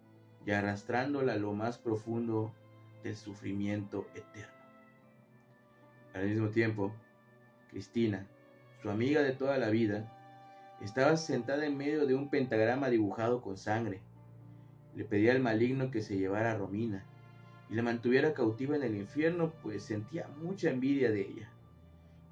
y 0.46 0.52
arrastrándola 0.52 1.34
a 1.34 1.36
lo 1.36 1.52
más 1.52 1.76
profundo 1.76 2.54
del 3.02 3.16
sufrimiento 3.16 4.08
eterno. 4.14 4.54
Al 6.14 6.26
mismo 6.26 6.48
tiempo, 6.48 6.94
Cristina, 7.70 8.26
su 8.80 8.88
amiga 8.88 9.20
de 9.20 9.32
toda 9.32 9.58
la 9.58 9.68
vida, 9.68 10.10
estaba 10.80 11.18
sentada 11.18 11.66
en 11.66 11.76
medio 11.76 12.06
de 12.06 12.14
un 12.14 12.30
pentagrama 12.30 12.88
dibujado 12.88 13.42
con 13.42 13.58
sangre. 13.58 14.00
Le 14.96 15.04
pedía 15.04 15.32
al 15.32 15.40
maligno 15.40 15.90
que 15.90 16.00
se 16.00 16.16
llevara 16.16 16.52
a 16.52 16.56
Romina 16.56 17.04
y 17.70 17.74
la 17.74 17.82
mantuviera 17.82 18.34
cautiva 18.34 18.76
en 18.76 18.82
el 18.82 18.96
infierno, 18.96 19.52
pues 19.62 19.82
sentía 19.82 20.28
mucha 20.42 20.70
envidia 20.70 21.10
de 21.10 21.22
ella 21.22 21.50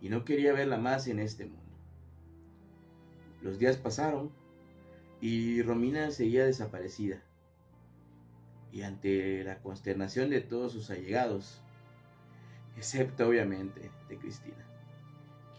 y 0.01 0.09
no 0.09 0.25
quería 0.25 0.53
verla 0.53 0.79
más 0.79 1.09
en 1.09 1.19
este 1.19 1.45
mundo. 1.47 1.63
Los 3.43 3.59
días 3.59 3.77
pasaron 3.77 4.31
y 5.21 5.63
Romina 5.63 6.11
seguía 6.11 6.45
desaparecida 6.45 7.23
y 8.73 8.83
ante 8.83 9.43
la 9.45 9.61
consternación 9.61 10.29
de 10.29 10.41
todos 10.41 10.73
sus 10.73 10.91
allegados, 10.91 11.63
excepto 12.77 13.27
obviamente 13.27 13.91
de 14.09 14.19
Cristina, 14.19 14.67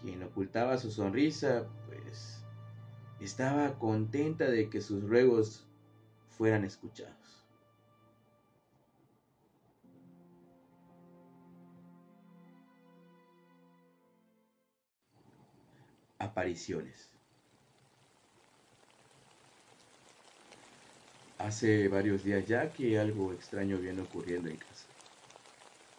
quien 0.02 0.22
ocultaba 0.22 0.78
su 0.78 0.92
sonrisa, 0.92 1.66
pues 1.88 2.44
estaba 3.20 3.80
contenta 3.80 4.46
de 4.46 4.70
que 4.70 4.82
sus 4.82 5.04
ruegos 5.04 5.66
fueran 6.30 6.64
escuchados. 6.64 7.37
Apariciones. 16.20 17.10
Hace 21.38 21.88
varios 21.88 22.24
días 22.24 22.48
ya 22.48 22.74
que 22.74 22.98
algo 22.98 23.32
extraño 23.32 23.78
viene 23.78 24.02
ocurriendo 24.02 24.50
en 24.50 24.58
casa. 24.58 24.88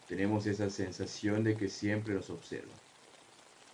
Tenemos 0.08 0.46
esa 0.46 0.68
sensación 0.70 1.44
de 1.44 1.56
que 1.56 1.68
siempre 1.68 2.14
nos 2.14 2.30
observa. 2.30 2.72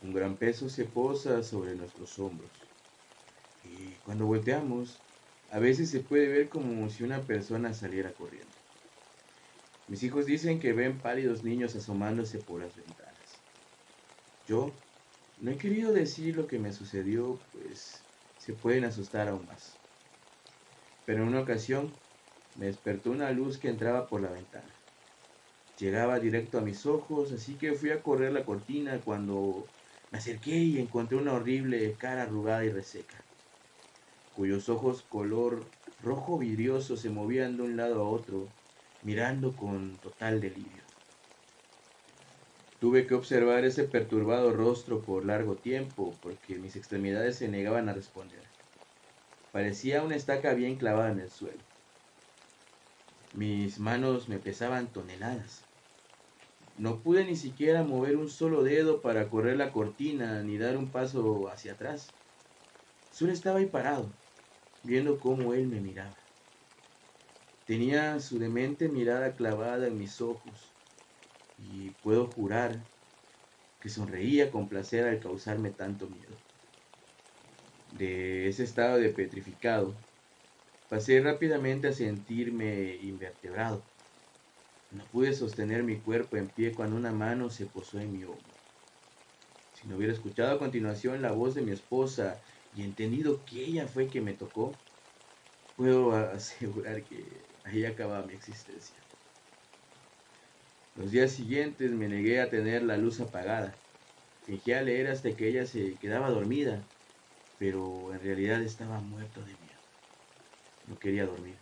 Un 0.02 0.12
gran 0.12 0.36
peso 0.36 0.68
se 0.68 0.84
posa 0.84 1.42
sobre 1.42 1.74
nuestros 1.74 2.18
hombros. 2.18 2.50
Y 3.64 3.92
cuando 4.04 4.26
volteamos, 4.26 4.98
a 5.50 5.58
veces 5.58 5.88
se 5.90 6.00
puede 6.00 6.28
ver 6.28 6.48
como 6.48 6.90
si 6.90 7.04
una 7.04 7.22
persona 7.22 7.72
saliera 7.72 8.12
corriendo. 8.12 8.52
Mis 9.88 10.02
hijos 10.02 10.26
dicen 10.26 10.60
que 10.60 10.72
ven 10.72 10.98
pálidos 10.98 11.44
niños 11.44 11.74
asomándose 11.76 12.38
por 12.38 12.60
las 12.60 12.74
ventanas. 12.76 13.14
Yo 14.46 14.72
no 15.36 15.50
he 15.50 15.58
querido 15.58 15.92
decir 15.92 16.36
lo 16.36 16.46
que 16.46 16.58
me 16.58 16.72
sucedió, 16.72 17.40
pues 17.52 18.06
se 18.36 18.54
pueden 18.54 18.84
asustar 18.84 19.28
aún 19.28 19.46
más. 19.46 19.78
Pero 21.04 21.22
en 21.22 21.28
una 21.28 21.40
ocasión 21.40 21.94
me 22.54 22.66
despertó 22.66 23.10
una 23.10 23.30
luz 23.30 23.58
que 23.58 23.68
entraba 23.68 24.08
por 24.08 24.20
la 24.22 24.30
ventana. 24.30 24.74
Llegaba 25.76 26.20
directo 26.20 26.58
a 26.58 26.62
mis 26.62 26.86
ojos, 26.86 27.32
así 27.32 27.58
que 27.58 27.74
fui 27.74 27.90
a 27.90 28.02
correr 28.02 28.32
la 28.32 28.44
cortina 28.44 29.00
cuando 29.00 29.68
me 30.10 30.18
acerqué 30.18 30.56
y 30.56 30.78
encontré 30.78 31.18
una 31.18 31.34
horrible 31.34 31.96
cara 31.98 32.22
arrugada 32.22 32.64
y 32.64 32.70
reseca, 32.70 33.26
cuyos 34.32 34.68
ojos 34.68 35.02
color 35.02 35.72
rojo 36.00 36.38
vidrioso 36.38 36.96
se 36.96 37.10
movían 37.10 37.56
de 37.56 37.64
un 37.64 37.76
lado 37.76 38.02
a 38.02 38.08
otro, 38.08 38.52
mirando 39.02 39.56
con 39.56 39.98
total 39.98 40.40
delirio. 40.40 40.83
Tuve 42.84 43.06
que 43.06 43.14
observar 43.14 43.64
ese 43.64 43.84
perturbado 43.84 44.52
rostro 44.52 45.06
por 45.06 45.24
largo 45.24 45.56
tiempo, 45.56 46.18
porque 46.22 46.58
mis 46.58 46.76
extremidades 46.76 47.36
se 47.36 47.48
negaban 47.48 47.88
a 47.88 47.94
responder. 47.94 48.42
Parecía 49.52 50.02
una 50.02 50.16
estaca 50.16 50.52
bien 50.52 50.76
clavada 50.76 51.10
en 51.10 51.20
el 51.20 51.30
suelo. 51.30 51.64
Mis 53.32 53.78
manos 53.78 54.28
me 54.28 54.38
pesaban 54.38 54.92
toneladas. 54.92 55.64
No 56.76 57.00
pude 57.00 57.24
ni 57.24 57.36
siquiera 57.36 57.84
mover 57.84 58.18
un 58.18 58.28
solo 58.28 58.62
dedo 58.62 59.00
para 59.00 59.30
correr 59.30 59.56
la 59.56 59.72
cortina 59.72 60.42
ni 60.42 60.58
dar 60.58 60.76
un 60.76 60.92
paso 60.92 61.48
hacia 61.48 61.72
atrás. 61.72 62.12
Solo 63.10 63.32
estaba 63.32 63.60
ahí 63.60 63.66
parado, 63.66 64.12
viendo 64.82 65.20
cómo 65.20 65.54
él 65.54 65.68
me 65.68 65.80
miraba. 65.80 66.18
Tenía 67.64 68.20
su 68.20 68.38
demente 68.38 68.90
mirada 68.90 69.36
clavada 69.36 69.86
en 69.86 69.96
mis 69.96 70.20
ojos 70.20 70.73
y 71.56 71.90
puedo 72.02 72.26
jurar 72.26 72.86
que 73.80 73.88
sonreía 73.88 74.50
con 74.50 74.68
placer 74.68 75.04
al 75.04 75.20
causarme 75.20 75.70
tanto 75.70 76.08
miedo 76.08 76.40
de 77.94 78.48
ese 78.48 78.64
estado 78.64 78.98
de 78.98 79.10
petrificado, 79.10 79.96
pasé 80.88 81.20
rápidamente 81.20 81.88
a 81.88 81.92
sentirme 81.92 82.96
invertebrado. 82.96 83.86
No 84.90 85.06
pude 85.08 85.32
sostener 85.32 85.84
mi 85.84 86.00
cuerpo 86.00 86.36
en 86.36 86.50
pie 86.50 86.74
cuando 86.74 86.96
una 86.96 87.12
mano 87.12 87.50
se 87.50 87.66
posó 87.66 88.00
en 88.00 88.12
mi 88.12 88.24
hombro. 88.24 88.54
Si 89.72 89.86
no 89.86 89.96
hubiera 89.96 90.12
escuchado 90.12 90.54
a 90.54 90.58
continuación 90.58 91.22
la 91.22 91.32
voz 91.32 91.54
de 91.54 91.62
mi 91.62 91.70
esposa 91.72 92.42
y 92.72 92.82
entendido 92.82 93.44
que 93.44 93.64
ella 93.64 93.86
fue 93.86 94.08
quien 94.08 94.24
me 94.24 94.34
tocó, 94.34 94.80
puedo 95.76 96.12
asegurar 96.16 97.04
que 97.04 97.58
ahí 97.62 97.84
acababa 97.84 98.26
mi 98.26 98.34
existencia. 98.34 99.03
Los 100.96 101.10
días 101.10 101.32
siguientes 101.32 101.90
me 101.90 102.08
negué 102.08 102.40
a 102.40 102.50
tener 102.50 102.82
la 102.82 102.96
luz 102.96 103.20
apagada. 103.20 103.76
Fingí 104.44 104.72
a 104.72 104.82
leer 104.82 105.08
hasta 105.08 105.34
que 105.36 105.48
ella 105.48 105.66
se 105.66 105.98
quedaba 105.98 106.30
dormida 106.30 106.86
pero 107.58 108.12
en 108.12 108.20
realidad 108.20 108.62
estaba 108.62 109.00
muerto 109.00 109.42
de 109.42 109.56
miedo. 109.56 109.80
No 110.86 110.98
quería 110.98 111.26
dormir. 111.26 111.56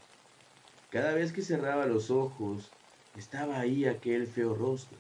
Cada 0.90 1.14
vez 1.14 1.32
que 1.32 1.42
cerraba 1.42 1.86
los 1.86 2.10
ojos, 2.10 2.74
estaba 3.14 3.60
ahí 3.60 3.84
aquel 3.84 4.26
feo 4.26 4.54
rostro. 4.54 4.98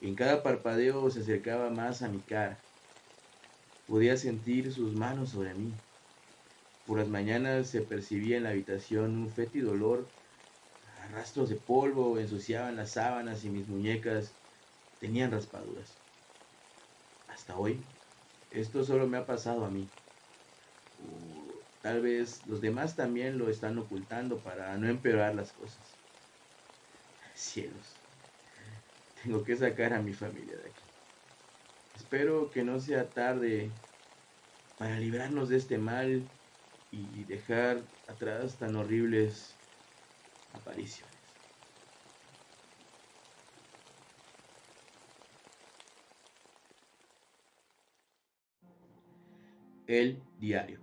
En 0.00 0.14
cada 0.14 0.42
parpadeo 0.42 1.10
se 1.10 1.20
acercaba 1.20 1.70
más 1.70 2.02
a 2.02 2.08
mi 2.08 2.20
cara. 2.20 2.62
Podía 3.86 4.16
sentir 4.16 4.72
sus 4.72 4.94
manos 4.94 5.30
sobre 5.30 5.54
mí. 5.54 5.72
Por 6.84 6.98
las 6.98 7.08
mañanas 7.08 7.68
se 7.68 7.80
percibía 7.80 8.36
en 8.36 8.44
la 8.44 8.50
habitación 8.50 9.16
un 9.16 9.30
fétido 9.30 9.72
olor. 9.72 10.10
Rastros 11.10 11.48
de 11.48 11.56
polvo 11.56 12.18
ensuciaban 12.18 12.76
las 12.76 12.92
sábanas 12.92 13.44
y 13.44 13.50
mis 13.50 13.68
muñecas 13.68 14.34
tenían 15.00 15.30
raspaduras. 15.30 15.98
Hasta 17.28 17.56
hoy, 17.56 17.82
esto 18.50 18.84
solo 18.84 19.06
me 19.06 19.18
ha 19.18 19.26
pasado 19.26 19.64
a 19.64 19.70
mí 19.70 19.88
tal 21.88 22.02
vez 22.02 22.46
los 22.46 22.60
demás 22.60 22.96
también 22.96 23.38
lo 23.38 23.48
están 23.48 23.78
ocultando 23.78 24.42
para 24.42 24.76
no 24.76 24.88
empeorar 24.88 25.34
las 25.34 25.52
cosas. 25.52 25.96
Cielos, 27.34 27.96
tengo 29.22 29.44
que 29.44 29.56
sacar 29.56 29.94
a 29.94 30.02
mi 30.02 30.12
familia 30.12 30.56
de 30.58 30.68
aquí. 30.68 30.82
Espero 31.96 32.50
que 32.50 32.62
no 32.62 32.80
sea 32.80 33.08
tarde 33.10 33.70
para 34.76 34.98
librarnos 34.98 35.48
de 35.48 35.56
este 35.56 35.78
mal 35.78 36.28
y 36.90 37.24
dejar 37.24 37.82
atrás 38.06 38.58
tan 38.58 38.76
horribles 38.76 39.57
apariciones. 40.54 41.14
El 49.86 50.22
diario. 50.38 50.80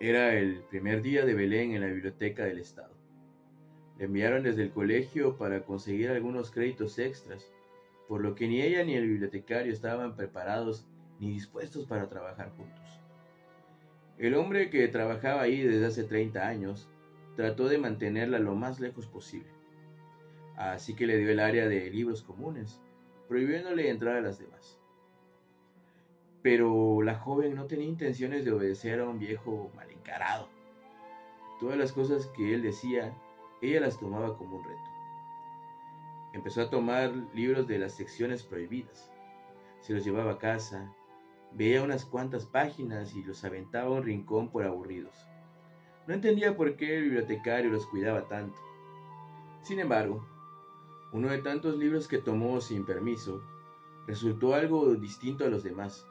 Era 0.00 0.32
el 0.34 0.62
primer 0.70 1.02
día 1.02 1.24
de 1.26 1.34
Belén 1.34 1.72
en 1.72 1.80
la 1.80 1.88
biblioteca 1.88 2.44
del 2.44 2.60
Estado. 2.60 2.94
Le 3.98 4.04
enviaron 4.04 4.44
desde 4.44 4.62
el 4.62 4.70
colegio 4.70 5.36
para 5.36 5.64
conseguir 5.64 6.10
algunos 6.10 6.52
créditos 6.52 6.98
extras, 6.98 7.44
por 8.06 8.22
lo 8.22 8.34
que 8.34 8.46
ni 8.46 8.62
ella 8.62 8.84
ni 8.84 8.94
el 8.94 9.08
bibliotecario 9.08 9.72
estaban 9.72 10.14
preparados 10.14 10.86
ni 11.18 11.32
dispuestos 11.32 11.84
para 11.84 12.08
trabajar 12.08 12.50
juntos. 12.56 13.00
El 14.18 14.34
hombre 14.34 14.68
que 14.68 14.88
trabajaba 14.88 15.42
ahí 15.42 15.62
desde 15.62 15.86
hace 15.86 16.02
30 16.02 16.46
años 16.46 16.88
trató 17.36 17.68
de 17.68 17.78
mantenerla 17.78 18.40
lo 18.40 18.56
más 18.56 18.80
lejos 18.80 19.06
posible. 19.06 19.48
Así 20.56 20.94
que 20.94 21.06
le 21.06 21.18
dio 21.18 21.30
el 21.30 21.38
área 21.38 21.68
de 21.68 21.88
libros 21.88 22.22
comunes, 22.22 22.80
prohibiéndole 23.28 23.88
entrar 23.88 24.16
a 24.16 24.20
las 24.20 24.40
demás. 24.40 24.80
Pero 26.42 27.00
la 27.02 27.14
joven 27.14 27.54
no 27.54 27.66
tenía 27.66 27.86
intenciones 27.86 28.44
de 28.44 28.50
obedecer 28.50 28.98
a 28.98 29.08
un 29.08 29.20
viejo 29.20 29.70
mal 29.76 29.88
encarado. 29.88 30.48
Todas 31.60 31.78
las 31.78 31.92
cosas 31.92 32.26
que 32.36 32.54
él 32.54 32.62
decía, 32.62 33.16
ella 33.62 33.80
las 33.80 34.00
tomaba 34.00 34.36
como 34.36 34.56
un 34.56 34.64
reto. 34.64 34.90
Empezó 36.32 36.62
a 36.62 36.70
tomar 36.70 37.12
libros 37.34 37.68
de 37.68 37.78
las 37.78 37.92
secciones 37.92 38.42
prohibidas. 38.42 39.12
Se 39.80 39.92
los 39.92 40.04
llevaba 40.04 40.32
a 40.32 40.38
casa, 40.38 40.92
veía 41.52 41.82
unas 41.82 42.04
cuantas 42.04 42.46
páginas 42.46 43.14
y 43.14 43.22
los 43.22 43.44
aventaba 43.44 43.88
a 43.88 43.98
un 43.98 44.04
rincón 44.04 44.50
por 44.50 44.64
aburridos. 44.64 45.14
No 46.06 46.14
entendía 46.14 46.56
por 46.56 46.76
qué 46.76 46.96
el 46.96 47.04
bibliotecario 47.04 47.70
los 47.70 47.86
cuidaba 47.86 48.28
tanto. 48.28 48.58
Sin 49.62 49.80
embargo, 49.80 50.26
uno 51.12 51.28
de 51.28 51.38
tantos 51.38 51.76
libros 51.76 52.08
que 52.08 52.18
tomó 52.18 52.60
sin 52.60 52.84
permiso 52.84 53.42
resultó 54.06 54.54
algo 54.54 54.94
distinto 54.94 55.44
a 55.44 55.48
los 55.48 55.62
demás. 55.62 56.06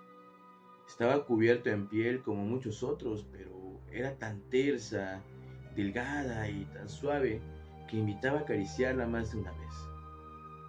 Estaba 0.88 1.26
cubierto 1.26 1.70
en 1.70 1.88
piel 1.88 2.22
como 2.22 2.46
muchos 2.46 2.84
otros, 2.84 3.26
pero 3.32 3.82
era 3.92 4.18
tan 4.18 4.42
tersa, 4.50 5.24
delgada 5.76 6.50
y 6.50 6.66
tan 6.66 6.90
suave 6.90 7.42
que 7.90 7.98
invitaba 7.98 8.40
a 8.40 8.42
acariciarla 8.42 9.08
más 9.08 9.32
de 9.32 9.40
una 9.40 9.52
vez. 9.52 9.74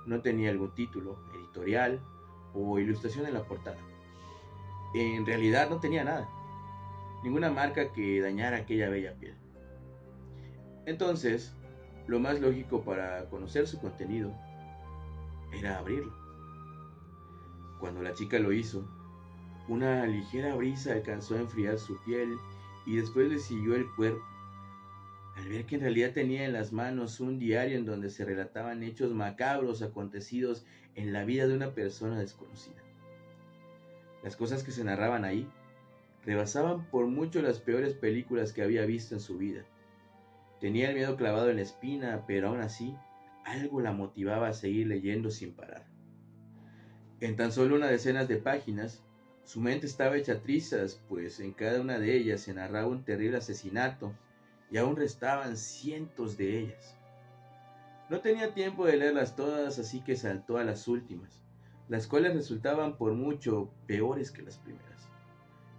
No 0.07 0.21
tenía 0.23 0.51
algún 0.51 0.75
título, 0.75 1.19
editorial 1.35 2.01
o 2.55 2.79
ilustración 2.79 3.27
en 3.27 3.35
la 3.35 3.45
portada. 3.45 3.79
En 4.95 5.27
realidad 5.27 5.69
no 5.69 5.81
tenía 5.81 6.05
nada, 6.05 6.29
ninguna 7.23 7.51
marca 7.51 7.93
que 7.93 8.21
dañara 8.21 8.59
aquella 8.59 8.89
bella 8.89 9.15
piel. 9.15 9.35
Entonces, 10.87 11.55
lo 12.07 12.19
más 12.19 12.41
lógico 12.41 12.83
para 12.83 13.29
conocer 13.29 13.67
su 13.67 13.79
contenido 13.79 14.33
era 15.53 15.79
abrirlo. 15.79 16.13
Cuando 17.81 18.03
la 18.03 18.15
chica 18.15 18.39
lo 18.39 18.53
hizo, 18.53 18.89
una 19.69 20.07
ligera 20.07 20.55
brisa 20.57 20.93
alcanzó 20.93 21.35
a 21.35 21.41
enfriar 21.41 21.79
su 21.79 22.03
piel 22.05 22.39
y 22.87 22.97
después 22.97 23.29
le 23.29 23.39
siguió 23.39 23.75
el 23.75 23.87
cuerpo. 23.95 24.25
al 25.37 25.49
ver 25.49 25.67
que 25.67 25.77
en 25.77 25.83
realidad 25.83 26.15
tenía 26.15 26.47
en 26.47 26.53
las 26.53 26.73
manos 26.73 27.21
un 27.21 27.39
diario 27.39 27.77
en 27.77 27.85
donde 27.85 28.11
se 28.11 28.25
relataban 28.25 28.83
hechos 28.83 29.13
macabros 29.13 29.83
acontecidos 29.83 30.65
en 30.97 31.13
la 31.13 31.25
vida 31.25 31.47
de 31.47 31.55
una 31.55 31.75
persona 31.75 32.19
desconocida. 32.19 32.88
Las 34.23 34.37
cosas 34.37 34.63
que 34.63 34.73
se 34.73 34.85
narraban 34.85 35.25
ahí 35.25 35.49
rebasaban 36.25 36.85
por 36.91 37.07
mucho 37.07 37.41
las 37.41 37.61
peores 37.61 37.95
películas 37.95 38.53
que 38.53 38.63
había 38.63 38.85
visto 38.85 39.15
en 39.15 39.21
su 39.21 39.39
vida. 39.39 39.65
Tenía 40.61 40.91
el 40.91 40.97
miedo 40.97 41.17
clavado 41.17 41.51
en 41.51 41.57
la 41.57 41.63
espina, 41.63 42.25
pero 42.27 42.49
aún 42.49 42.61
así 42.61 42.97
algo 43.45 43.81
la 43.81 43.93
motivaba 43.93 44.49
a 44.49 44.53
seguir 44.53 44.89
leyendo 44.89 45.31
sin 45.31 45.55
parar. 45.55 45.87
En 47.21 47.37
tan 47.37 47.53
solo 47.53 47.77
una 47.77 47.87
decena 47.87 48.25
de 48.25 48.37
páginas, 48.37 49.03
su 49.45 49.61
mente 49.61 49.87
estaba 49.87 50.17
hecha 50.17 50.43
trizas, 50.43 51.01
pues 51.09 51.41
en 51.41 51.53
cada 51.53 51.81
una 51.81 51.99
de 51.99 52.15
ellas 52.15 52.43
se 52.43 52.53
narraba 52.53 52.87
un 52.87 53.05
terrible 53.05 53.39
asesinato 53.39 54.13
y 54.71 54.77
aún 54.77 54.97
restaban 54.97 55.57
cientos 55.57 56.37
de 56.37 56.59
ellas. 56.59 56.97
No 58.11 58.21
tenía 58.21 58.53
tiempo 58.53 58.87
de 58.87 58.99
leerlas 58.99 59.37
todas, 59.37 59.79
así 59.79 60.01
que 60.01 60.17
saltó 60.17 60.59
a 60.59 60.65
las 60.65 60.87
últimas, 60.89 61.43
las 61.89 62.07
cuales 62.07 62.35
resultaban 62.35 62.97
por 62.97 63.15
mucho 63.15 63.71
peores 63.87 64.31
que 64.31 64.43
las 64.43 64.59
primeras, 64.59 65.09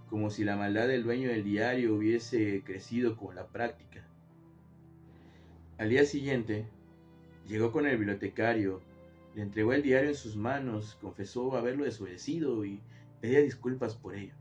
como 0.10 0.30
si 0.30 0.44
la 0.44 0.56
maldad 0.56 0.88
del 0.88 1.04
dueño 1.04 1.30
del 1.30 1.44
diario 1.44 1.96
hubiese 1.96 2.64
crecido 2.64 3.16
con 3.16 3.36
la 3.36 3.48
práctica. 3.48 4.08
Al 5.78 5.90
día 5.90 6.06
siguiente, 6.06 6.66
llegó 7.48 7.72
con 7.72 7.86
el 7.86 7.98
bibliotecario, 7.98 8.82
le 9.36 9.44
entregó 9.44 9.74
el 9.74 9.84
diario 9.84 10.10
en 10.10 10.16
sus 10.16 10.36
manos, 10.36 10.98
confesó 11.00 11.56
haberlo 11.56 11.86
desobedecido 11.86 12.66
y 12.66 12.82
pedía 13.22 13.42
disculpas 13.42 13.96
por 13.96 14.16
ello. 14.16 14.34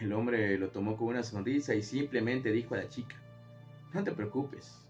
El 0.00 0.12
hombre 0.12 0.56
lo 0.58 0.70
tomó 0.70 0.96
con 0.96 1.08
una 1.08 1.24
sonrisa 1.24 1.74
y 1.74 1.82
simplemente 1.82 2.52
dijo 2.52 2.74
a 2.74 2.78
la 2.78 2.88
chica, 2.88 3.16
no 3.92 4.04
te 4.04 4.12
preocupes. 4.12 4.84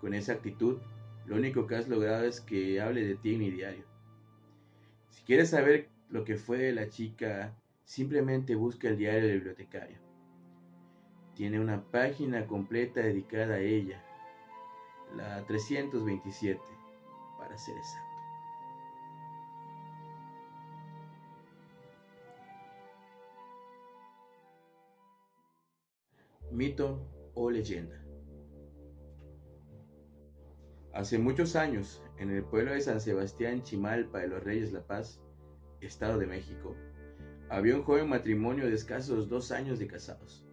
Con 0.00 0.14
esa 0.14 0.34
actitud, 0.34 0.78
lo 1.26 1.34
único 1.34 1.66
que 1.66 1.74
has 1.74 1.88
logrado 1.88 2.24
es 2.26 2.40
que 2.40 2.80
hable 2.80 3.04
de 3.04 3.16
ti 3.16 3.34
en 3.34 3.40
mi 3.40 3.50
diario. 3.50 3.95
Si 5.16 5.22
quieres 5.22 5.48
saber 5.48 5.88
lo 6.10 6.24
que 6.24 6.36
fue 6.36 6.72
la 6.72 6.90
chica, 6.90 7.54
simplemente 7.84 8.54
busca 8.54 8.88
el 8.88 8.98
diario 8.98 9.22
del 9.22 9.38
bibliotecario. 9.38 9.96
Tiene 11.34 11.58
una 11.58 11.82
página 11.82 12.46
completa 12.46 13.00
dedicada 13.00 13.54
a 13.54 13.60
ella, 13.60 14.04
la 15.16 15.42
327, 15.46 16.60
para 17.38 17.56
ser 17.56 17.76
exacto. 17.78 18.06
Mito 26.50 27.00
o 27.34 27.50
leyenda. 27.50 28.05
Hace 30.96 31.18
muchos 31.18 31.56
años, 31.56 32.02
en 32.16 32.30
el 32.30 32.42
pueblo 32.42 32.72
de 32.72 32.80
San 32.80 33.02
Sebastián 33.02 33.62
Chimalpa 33.62 34.20
de 34.20 34.28
los 34.28 34.42
Reyes 34.42 34.72
La 34.72 34.80
Paz, 34.80 35.20
Estado 35.82 36.16
de 36.16 36.26
México, 36.26 36.74
había 37.50 37.76
un 37.76 37.82
joven 37.82 38.08
matrimonio 38.08 38.64
de 38.64 38.72
escasos 38.72 39.28
dos 39.28 39.52
años 39.52 39.78
de 39.78 39.88
casados 39.88 40.46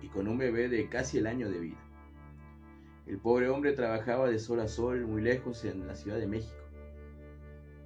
y 0.00 0.06
con 0.06 0.28
un 0.28 0.38
bebé 0.38 0.68
de 0.68 0.88
casi 0.88 1.18
el 1.18 1.26
año 1.26 1.50
de 1.50 1.58
vida. 1.58 1.84
El 3.08 3.18
pobre 3.18 3.48
hombre 3.48 3.72
trabajaba 3.72 4.30
de 4.30 4.38
sol 4.38 4.60
a 4.60 4.68
sol 4.68 5.04
muy 5.04 5.20
lejos 5.20 5.64
en 5.64 5.84
la 5.84 5.96
Ciudad 5.96 6.18
de 6.18 6.28
México. 6.28 6.62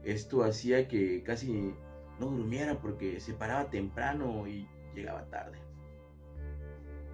Esto 0.05 0.45
hacía 0.45 0.89
que 0.89 1.23
casi 1.23 1.73
no 2.21 2.27
durmiera 2.27 2.79
porque 2.79 3.21
se 3.21 3.33
paraba 3.33 3.71
temprano 3.71 4.47
y 4.47 4.69
llegaba 4.95 5.31
tarde. 5.31 5.57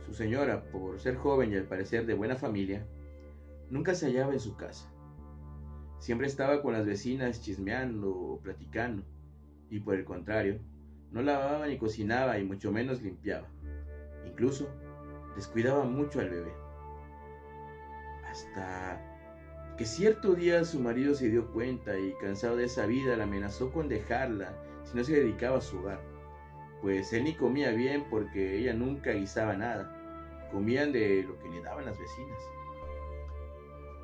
Su 0.07 0.13
señora, 0.13 0.65
por 0.73 0.99
ser 0.99 1.15
joven 1.15 1.53
y 1.53 1.57
al 1.57 1.69
parecer 1.69 2.05
de 2.05 2.15
buena 2.15 2.35
familia, 2.35 2.85
Nunca 3.71 3.95
se 3.95 4.07
hallaba 4.07 4.33
en 4.33 4.41
su 4.41 4.57
casa. 4.57 4.91
Siempre 5.99 6.27
estaba 6.27 6.63
con 6.63 6.73
las 6.73 6.87
vecinas 6.87 7.43
chismeando 7.43 8.11
o 8.11 8.41
platicando, 8.41 9.03
y 9.69 9.81
por 9.81 9.95
el 9.95 10.05
contrario, 10.05 10.61
no 11.11 11.23
lavaba 11.23 11.67
ni 11.67 11.79
cocinaba 11.79 12.39
y 12.39 12.45
mucho 12.45 12.71
menos 12.71 13.03
limpiaba. 13.03 13.49
Incluso 14.27 14.69
descuidaba 15.35 15.85
mucho 15.85 16.21
al 16.21 16.31
bebé. 16.31 16.53
Hasta 18.31 19.01
que 19.77 19.85
cierto 19.85 20.35
día 20.35 20.65
su 20.65 20.81
marido 20.81 21.15
se 21.15 21.29
dio 21.29 21.51
cuenta 21.53 21.99
y 21.99 22.13
cansado 22.21 22.57
de 22.57 22.65
esa 22.65 22.87
vida 22.87 23.17
la 23.17 23.25
amenazó 23.25 23.73
con 23.73 23.89
dejarla 23.89 24.53
si 24.85 24.97
no 24.97 25.05
se 25.05 25.13
dedicaba 25.13 25.59
a 25.59 25.61
su 25.61 25.79
hogar, 25.79 26.01
pues 26.81 27.13
él 27.13 27.25
ni 27.25 27.35
comía 27.35 27.71
bien 27.71 28.07
porque 28.09 28.59
ella 28.59 28.73
nunca 28.73 29.13
guisaba 29.13 29.55
nada, 29.57 30.49
comían 30.51 30.93
de 30.93 31.23
lo 31.23 31.39
que 31.39 31.49
le 31.49 31.61
daban 31.63 31.85
las 31.85 31.99
vecinas. 31.99 32.39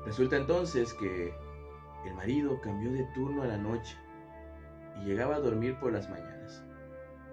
Resulta 0.05 0.37
entonces 0.37 0.93
que 0.93 1.33
el 2.05 2.13
marido 2.13 2.61
cambió 2.61 2.91
de 2.91 3.05
turno 3.15 3.41
a 3.41 3.47
la 3.47 3.57
noche 3.57 3.97
y 5.01 5.05
llegaba 5.05 5.35
a 5.35 5.39
dormir 5.39 5.79
por 5.79 5.91
las 5.91 6.07
mañanas, 6.09 6.63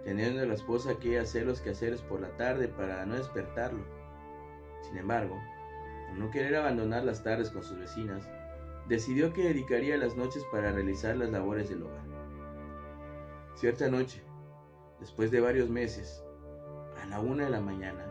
teniendo 0.05 0.45
la 0.47 0.55
esposa 0.55 0.99
que 0.99 1.19
hacer 1.19 1.47
los 1.47 1.61
quehaceres 1.61 2.01
por 2.01 2.21
la 2.21 2.35
tarde 2.39 2.69
para 2.69 3.05
no 3.05 3.17
despertarlo. 3.17 3.85
Sin 4.81 4.97
embargo, 4.97 5.39
por 6.09 6.19
no 6.19 6.31
querer 6.31 6.57
abandonar 6.57 7.05
las 7.05 7.23
tardes 7.23 7.51
con 7.51 7.63
sus 7.63 7.79
vecinas, 7.79 8.27
decidió 8.89 9.35
que 9.35 9.45
dedicaría 9.45 9.99
las 9.99 10.17
noches 10.17 10.43
para 10.51 10.73
realizar 10.73 11.15
las 11.17 11.31
labores 11.31 11.69
del 11.69 11.83
hogar. 11.83 12.07
Cierta 13.55 13.89
noche, 13.89 14.23
después 14.99 15.31
de 15.31 15.41
varios 15.41 15.69
meses, 15.69 16.25
a 17.03 17.07
la 17.07 17.21
una 17.21 17.45
de 17.45 17.51
la 17.51 17.61
mañana, 17.61 18.07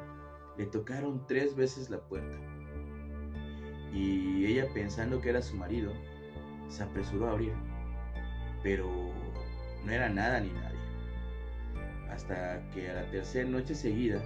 le 0.56 0.68
tocaron 0.68 1.26
tres 1.26 1.56
veces 1.56 1.90
la 1.90 2.00
puerta 2.00 2.38
y 3.94 4.46
ella 4.46 4.68
pensando 4.74 5.22
que 5.22 5.30
era 5.30 5.42
su 5.42 5.56
marido, 5.56 5.92
se 6.70 6.84
apresuró 6.84 7.28
a 7.28 7.32
abrir, 7.32 7.54
pero 8.64 8.90
no 9.86 9.92
era 9.92 10.10
nada 10.10 10.40
ni 10.40 10.50
nadie. 10.52 10.80
Hasta 12.10 12.62
que 12.74 12.90
a 12.90 12.94
la 12.94 13.12
tercera 13.12 13.50
noche 13.50 13.76
seguida 13.76 14.22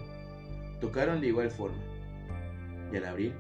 tocaron 0.79 1.21
de 1.21 1.27
igual 1.27 1.49
forma, 1.49 1.81
y 2.91 2.97
al 2.97 3.05
abrir, 3.05 3.33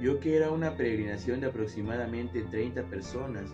vio 0.00 0.18
que 0.20 0.36
era 0.36 0.50
una 0.50 0.76
peregrinación 0.76 1.40
de 1.40 1.48
aproximadamente 1.48 2.42
30 2.42 2.84
personas 2.84 3.50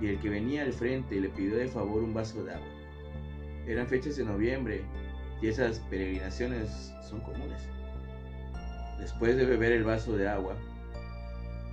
y 0.00 0.06
el 0.06 0.20
que 0.20 0.30
venía 0.30 0.62
al 0.62 0.72
frente 0.72 1.20
le 1.20 1.28
pidió 1.28 1.56
de 1.56 1.68
favor 1.68 2.02
un 2.02 2.14
vaso 2.14 2.42
de 2.44 2.54
agua. 2.54 2.68
Eran 3.66 3.86
fechas 3.86 4.16
de 4.16 4.24
noviembre 4.24 4.82
y 5.42 5.48
esas 5.48 5.80
peregrinaciones 5.90 6.92
son 7.08 7.20
comunes. 7.20 7.62
Después 8.98 9.36
de 9.36 9.44
beber 9.44 9.72
el 9.72 9.84
vaso 9.84 10.16
de 10.16 10.28
agua, 10.28 10.56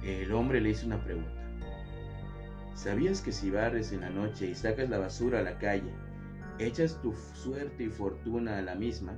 el 0.04 0.32
hombre 0.32 0.62
le 0.62 0.70
hizo 0.70 0.86
una 0.86 1.04
pregunta. 1.04 1.32
¿Sabías 2.74 3.22
que 3.22 3.32
si 3.32 3.50
barres 3.50 3.92
en 3.92 4.02
la 4.02 4.10
noche 4.10 4.48
y 4.48 4.56
sacas 4.56 4.90
la 4.90 5.00
basura 5.00 5.40
a 5.40 5.44
la 5.44 5.58
calle, 5.58 5.92
echas 6.60 7.02
tu 7.02 7.14
suerte 7.34 7.86
y 7.86 7.90
fortuna 7.90 8.58
a 8.58 8.62
la 8.62 8.76
misma? 8.76 9.18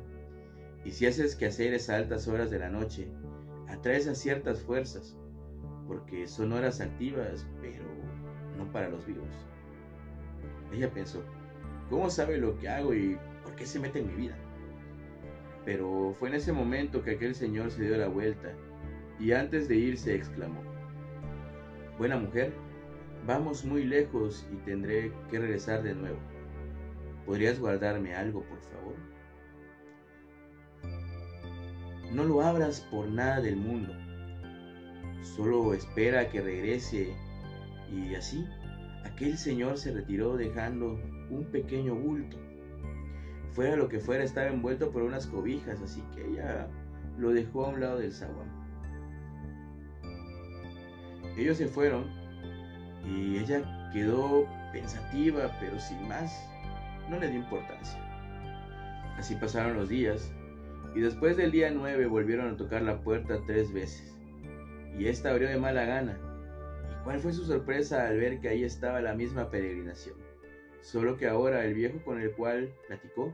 Y 0.85 0.91
si 0.91 1.05
haces 1.05 1.35
quehaceres 1.35 1.89
a 1.89 1.97
altas 1.97 2.27
horas 2.27 2.49
de 2.49 2.59
la 2.59 2.69
noche, 2.69 3.09
atraes 3.67 4.07
a 4.07 4.15
ciertas 4.15 4.61
fuerzas, 4.61 5.17
porque 5.87 6.25
son 6.27 6.53
horas 6.53 6.79
activas, 6.79 7.45
pero 7.61 7.83
no 8.57 8.71
para 8.71 8.89
los 8.89 9.05
vivos. 9.05 9.27
Ella 10.71 10.89
pensó, 10.91 11.21
¿cómo 11.89 12.09
sabe 12.09 12.37
lo 12.37 12.57
que 12.57 12.69
hago 12.69 12.93
y 12.93 13.17
por 13.43 13.55
qué 13.55 13.65
se 13.65 13.79
mete 13.79 13.99
en 13.99 14.07
mi 14.07 14.13
vida? 14.13 14.37
Pero 15.65 16.15
fue 16.17 16.29
en 16.29 16.35
ese 16.35 16.53
momento 16.53 17.03
que 17.03 17.11
aquel 17.11 17.35
señor 17.35 17.71
se 17.71 17.83
dio 17.83 17.97
la 17.97 18.07
vuelta 18.07 18.53
y 19.19 19.33
antes 19.33 19.67
de 19.67 19.75
irse 19.75 20.15
exclamó, 20.15 20.61
Buena 21.97 22.17
mujer, 22.17 22.53
vamos 23.27 23.65
muy 23.65 23.83
lejos 23.83 24.47
y 24.53 24.55
tendré 24.57 25.11
que 25.29 25.39
regresar 25.39 25.83
de 25.83 25.93
nuevo. 25.93 26.17
¿Podrías 27.25 27.59
guardarme 27.59 28.15
algo, 28.15 28.43
por 28.43 28.59
favor? 28.61 28.95
No 32.13 32.23
lo 32.23 32.41
abras 32.41 32.81
por 32.89 33.09
nada 33.09 33.41
del 33.41 33.57
mundo. 33.57 33.93
Solo 35.21 35.73
espera 35.73 36.29
que 36.29 36.41
regrese 36.41 37.13
y 37.91 38.15
así 38.15 38.47
aquel 39.03 39.37
señor 39.37 39.77
se 39.77 39.93
retiró 39.93 40.37
dejando 40.37 40.99
un 41.29 41.45
pequeño 41.51 41.95
bulto. 41.95 42.37
Fuera 43.51 43.75
lo 43.75 43.89
que 43.89 43.99
fuera, 43.99 44.23
estaba 44.23 44.47
envuelto 44.47 44.91
por 44.91 45.03
unas 45.03 45.27
cobijas, 45.27 45.81
así 45.81 46.01
que 46.15 46.25
ella 46.25 46.67
lo 47.17 47.31
dejó 47.31 47.65
a 47.65 47.69
un 47.69 47.81
lado 47.81 47.99
del 47.99 48.13
zaguán. 48.13 48.58
Ellos 51.39 51.57
se 51.57 51.67
fueron 51.67 52.05
y 53.05 53.37
ella 53.37 53.89
quedó 53.93 54.45
pensativa, 54.73 55.55
pero 55.59 55.79
sin 55.79 56.07
más, 56.07 56.31
no 57.09 57.17
le 57.17 57.29
dio 57.29 57.39
importancia. 57.39 57.97
Así 59.17 59.35
pasaron 59.35 59.77
los 59.77 59.87
días 59.87 60.33
y 60.95 60.99
después 60.99 61.37
del 61.37 61.51
día 61.51 61.71
9 61.71 62.07
volvieron 62.07 62.53
a 62.53 62.57
tocar 62.57 62.81
la 62.81 63.01
puerta 63.01 63.39
tres 63.47 63.71
veces. 63.71 64.13
Y 64.97 65.07
esta 65.07 65.29
abrió 65.29 65.47
de 65.47 65.57
mala 65.57 65.85
gana. 65.85 66.19
¿Y 66.91 67.03
cuál 67.05 67.19
fue 67.19 67.31
su 67.31 67.45
sorpresa 67.45 68.07
al 68.07 68.17
ver 68.17 68.41
que 68.41 68.49
ahí 68.49 68.63
estaba 68.65 68.99
la 68.99 69.13
misma 69.13 69.49
peregrinación? 69.49 70.17
Solo 70.81 71.15
que 71.15 71.27
ahora 71.27 71.63
el 71.63 71.73
viejo 71.73 72.03
con 72.03 72.19
el 72.19 72.31
cual 72.33 72.73
platicó 72.87 73.33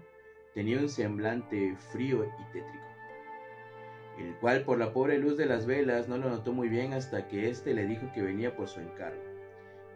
tenía 0.54 0.80
un 0.80 0.89
semblante 0.89 1.76
frío 1.91 2.24
y 2.24 2.54
tétrico. 2.54 2.85
El 4.17 4.36
cual 4.36 4.62
por 4.63 4.78
la 4.78 4.93
pobre 4.93 5.17
luz 5.17 5.38
de 5.38 5.45
las 5.45 5.65
velas 5.65 6.08
no 6.08 6.17
lo 6.17 6.30
notó 6.30 6.54
muy 6.54 6.69
bien 6.69 6.93
hasta 6.93 7.28
que 7.28 7.49
éste 7.49 7.73
le 7.73 7.86
dijo 7.86 8.12
que 8.13 8.21
venía 8.21 8.56
por 8.56 8.67
su 8.67 8.80
encargo 8.80 9.21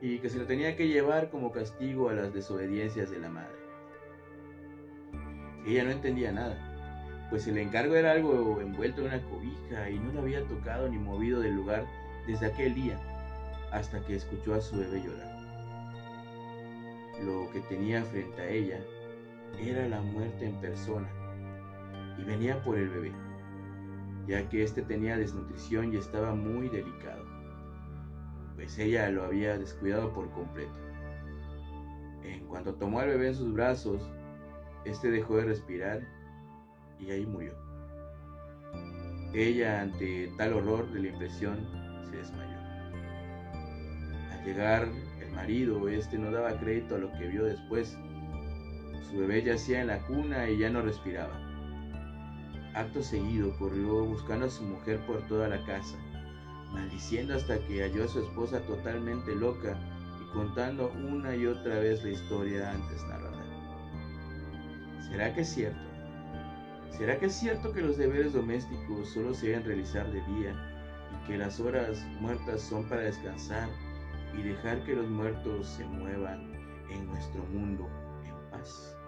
y 0.02 0.20
que 0.20 0.30
se 0.30 0.38
lo 0.38 0.46
tenía 0.46 0.76
que 0.76 0.88
llevar 0.88 1.30
como 1.30 1.52
castigo 1.52 2.10
a 2.10 2.14
las 2.14 2.34
desobediencias 2.34 3.12
de 3.12 3.20
la 3.20 3.30
madre. 3.30 3.60
Ella 5.66 5.84
no 5.84 5.92
entendía 5.92 6.32
nada, 6.32 7.28
pues 7.30 7.48
el 7.48 7.58
encargo 7.58 7.96
era 7.96 8.12
algo 8.12 8.60
envuelto 8.62 9.02
en 9.02 9.08
una 9.08 9.22
cobija 9.24 9.90
y 9.90 10.00
no 10.00 10.14
lo 10.14 10.22
había 10.22 10.46
tocado 10.48 10.88
ni 10.88 10.98
movido 10.98 11.42
del 11.42 11.56
lugar 11.56 11.86
desde 12.28 12.48
aquel 12.48 12.74
día 12.76 13.00
hasta 13.72 14.04
que 14.06 14.16
escuchó 14.16 14.56
a 14.56 14.62
su 14.62 14.78
bebé 14.78 15.02
llorar. 15.04 15.40
Lo 17.24 17.52
que 17.52 17.60
tenía 17.62 18.04
frente 18.04 18.42
a 18.42 18.50
ella 18.50 18.80
era 19.60 19.88
la 19.88 20.02
muerte 20.02 20.46
en 20.46 20.56
persona 20.62 21.10
y 22.18 22.24
venía 22.24 22.62
por 22.64 22.78
el 22.78 22.90
bebé, 22.90 23.12
ya 24.30 24.48
que 24.48 24.62
éste 24.62 24.84
tenía 24.84 25.18
desnutrición 25.18 25.92
y 25.92 25.98
estaba 25.98 26.36
muy 26.36 26.70
delicado, 26.70 27.26
pues 28.56 28.78
ella 28.78 29.10
lo 29.10 29.24
había 29.24 29.58
descuidado 29.58 30.14
por 30.14 30.30
completo. 30.30 30.80
En 32.24 32.46
cuanto 32.46 32.76
tomó 32.76 33.00
al 33.00 33.08
bebé 33.08 33.30
en 33.30 33.36
sus 33.36 33.52
brazos, 33.52 34.08
este 34.86 35.10
dejó 35.10 35.38
de 35.38 35.46
respirar 35.46 36.02
y 37.00 37.10
ahí 37.10 37.26
murió. 37.26 37.54
Ella, 39.34 39.82
ante 39.82 40.32
tal 40.38 40.54
horror 40.54 40.92
de 40.92 41.00
la 41.00 41.08
impresión, 41.08 41.68
se 42.08 42.18
desmayó. 42.18 42.60
Al 44.32 44.46
llegar 44.46 44.90
el 45.22 45.32
marido, 45.32 45.90
este 45.90 46.20
no 46.20 46.30
daba 46.30 46.60
crédito 46.60 46.96
a 46.96 47.00
lo 47.00 47.12
que 47.14 47.28
vio 47.30 47.46
después. 47.46 47.98
Su 49.10 49.18
bebé 49.18 49.42
yacía 49.42 49.82
en 49.82 49.88
la 49.88 50.06
cuna 50.06 50.48
y 50.48 50.60
ya 50.60 50.70
no 50.70 50.84
respiraba. 50.84 51.49
Acto 52.80 53.04
seguido 53.04 53.52
corrió 53.58 54.06
buscando 54.06 54.46
a 54.46 54.50
su 54.50 54.64
mujer 54.64 55.06
por 55.06 55.20
toda 55.28 55.50
la 55.50 55.62
casa, 55.66 55.98
maldiciendo 56.72 57.36
hasta 57.36 57.60
que 57.68 57.82
halló 57.82 58.06
a 58.06 58.08
su 58.08 58.20
esposa 58.22 58.62
totalmente 58.62 59.36
loca 59.36 59.78
y 60.22 60.32
contando 60.32 60.90
una 60.94 61.36
y 61.36 61.46
otra 61.46 61.78
vez 61.80 62.02
la 62.06 62.12
historia 62.12 62.72
antes 62.72 63.04
narrada. 63.04 63.44
¿Será 65.10 65.34
que 65.34 65.42
es 65.42 65.50
cierto? 65.50 65.82
¿Será 66.98 67.20
que 67.20 67.26
es 67.26 67.34
cierto 67.34 67.74
que 67.74 67.82
los 67.82 67.98
deberes 67.98 68.32
domésticos 68.32 69.10
solo 69.10 69.34
se 69.34 69.48
deben 69.48 69.66
realizar 69.66 70.10
de 70.10 70.22
día 70.36 70.56
y 71.12 71.28
que 71.28 71.38
las 71.38 71.60
horas 71.60 72.02
muertas 72.22 72.62
son 72.62 72.88
para 72.88 73.02
descansar 73.02 73.68
y 74.38 74.42
dejar 74.42 74.86
que 74.86 74.96
los 74.96 75.10
muertos 75.10 75.68
se 75.68 75.84
muevan 75.84 76.54
en 76.90 77.08
nuestro 77.08 77.44
mundo 77.44 77.90
en 78.24 78.52
paz? 78.52 78.99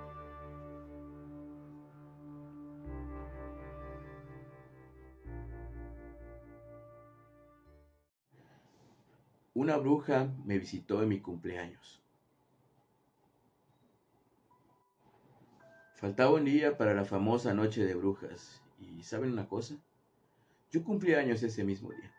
Una 9.62 9.78
bruja 9.78 10.28
me 10.44 10.58
visitó 10.58 11.04
en 11.04 11.10
mi 11.10 11.20
cumpleaños. 11.20 12.02
Faltaba 15.94 16.32
un 16.32 16.46
día 16.46 16.80
para 16.80 16.96
la 16.96 17.06
famosa 17.06 17.54
noche 17.54 17.86
de 17.86 17.94
brujas. 17.94 18.60
¿Y 18.80 19.04
saben 19.04 19.34
una 19.34 19.48
cosa? 19.48 19.76
Yo 20.72 20.84
cumplí 20.84 21.14
años 21.14 21.44
ese 21.44 21.64
mismo 21.64 21.92
día. 21.92 22.12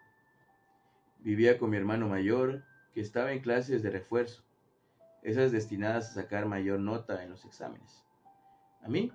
Vivía 1.19 1.59
con 1.59 1.71
mi 1.71 1.79
hermano 1.79 2.07
mayor, 2.07 2.63
que 2.95 3.01
estaba 3.01 3.33
en 3.33 3.41
clases 3.41 3.83
de 3.83 3.91
refuerzo, 3.91 4.45
esas 5.25 5.51
destinadas 5.51 6.11
a 6.11 6.23
sacar 6.23 6.47
mayor 6.47 6.79
nota 6.79 7.25
en 7.25 7.31
los 7.31 7.45
exámenes. 7.45 8.05
A 8.83 8.89
mí, 8.89 9.11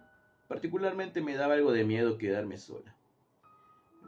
particularmente, 0.50 1.22
me 1.22 1.36
daba 1.36 1.54
algo 1.54 1.72
de 1.72 1.86
miedo 1.86 2.18
quedarme 2.18 2.58
sola. 2.58 2.94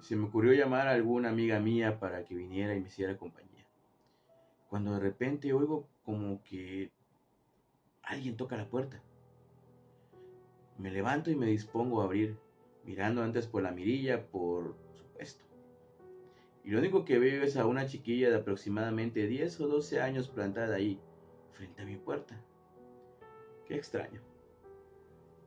Se 0.02 0.18
me 0.18 0.26
ocurrió 0.26 0.52
llamar 0.52 0.90
a 0.90 0.92
alguna 0.92 1.30
amiga 1.30 1.62
mía 1.62 2.02
para 2.02 2.26
que 2.26 2.36
viniera 2.36 2.76
y 2.76 2.82
me 2.82 2.88
hiciera 2.88 3.18
compañía 3.18 3.49
cuando 4.70 4.94
de 4.94 5.00
repente 5.00 5.52
oigo 5.52 5.90
como 6.04 6.44
que 6.44 6.92
alguien 8.04 8.38
toca 8.38 8.56
la 8.56 8.70
puerta. 8.70 9.02
Me 10.78 10.92
levanto 10.92 11.32
y 11.32 11.36
me 11.36 11.48
dispongo 11.48 12.02
a 12.02 12.06
abrir, 12.06 12.38
mirando 12.86 13.24
antes 13.24 13.48
por 13.48 13.64
la 13.64 13.72
mirilla, 13.72 14.28
por 14.28 14.76
supuesto. 14.94 15.44
Y 16.64 16.70
lo 16.70 16.80
único 16.80 17.04
que 17.04 17.20
veo 17.20 17.44
es 17.44 17.58
a 17.58 17.66
una 17.66 17.88
chiquilla 17.88 18.30
de 18.30 18.38
aproximadamente 18.38 19.28
10 19.28 19.60
o 19.62 19.68
12 19.68 20.02
años 20.02 20.30
plantada 20.30 20.76
ahí, 20.76 21.00
frente 21.52 21.82
a 21.82 21.86
mi 21.86 21.98
puerta. 21.98 22.40
Qué 23.66 23.76
extraño. 23.76 24.22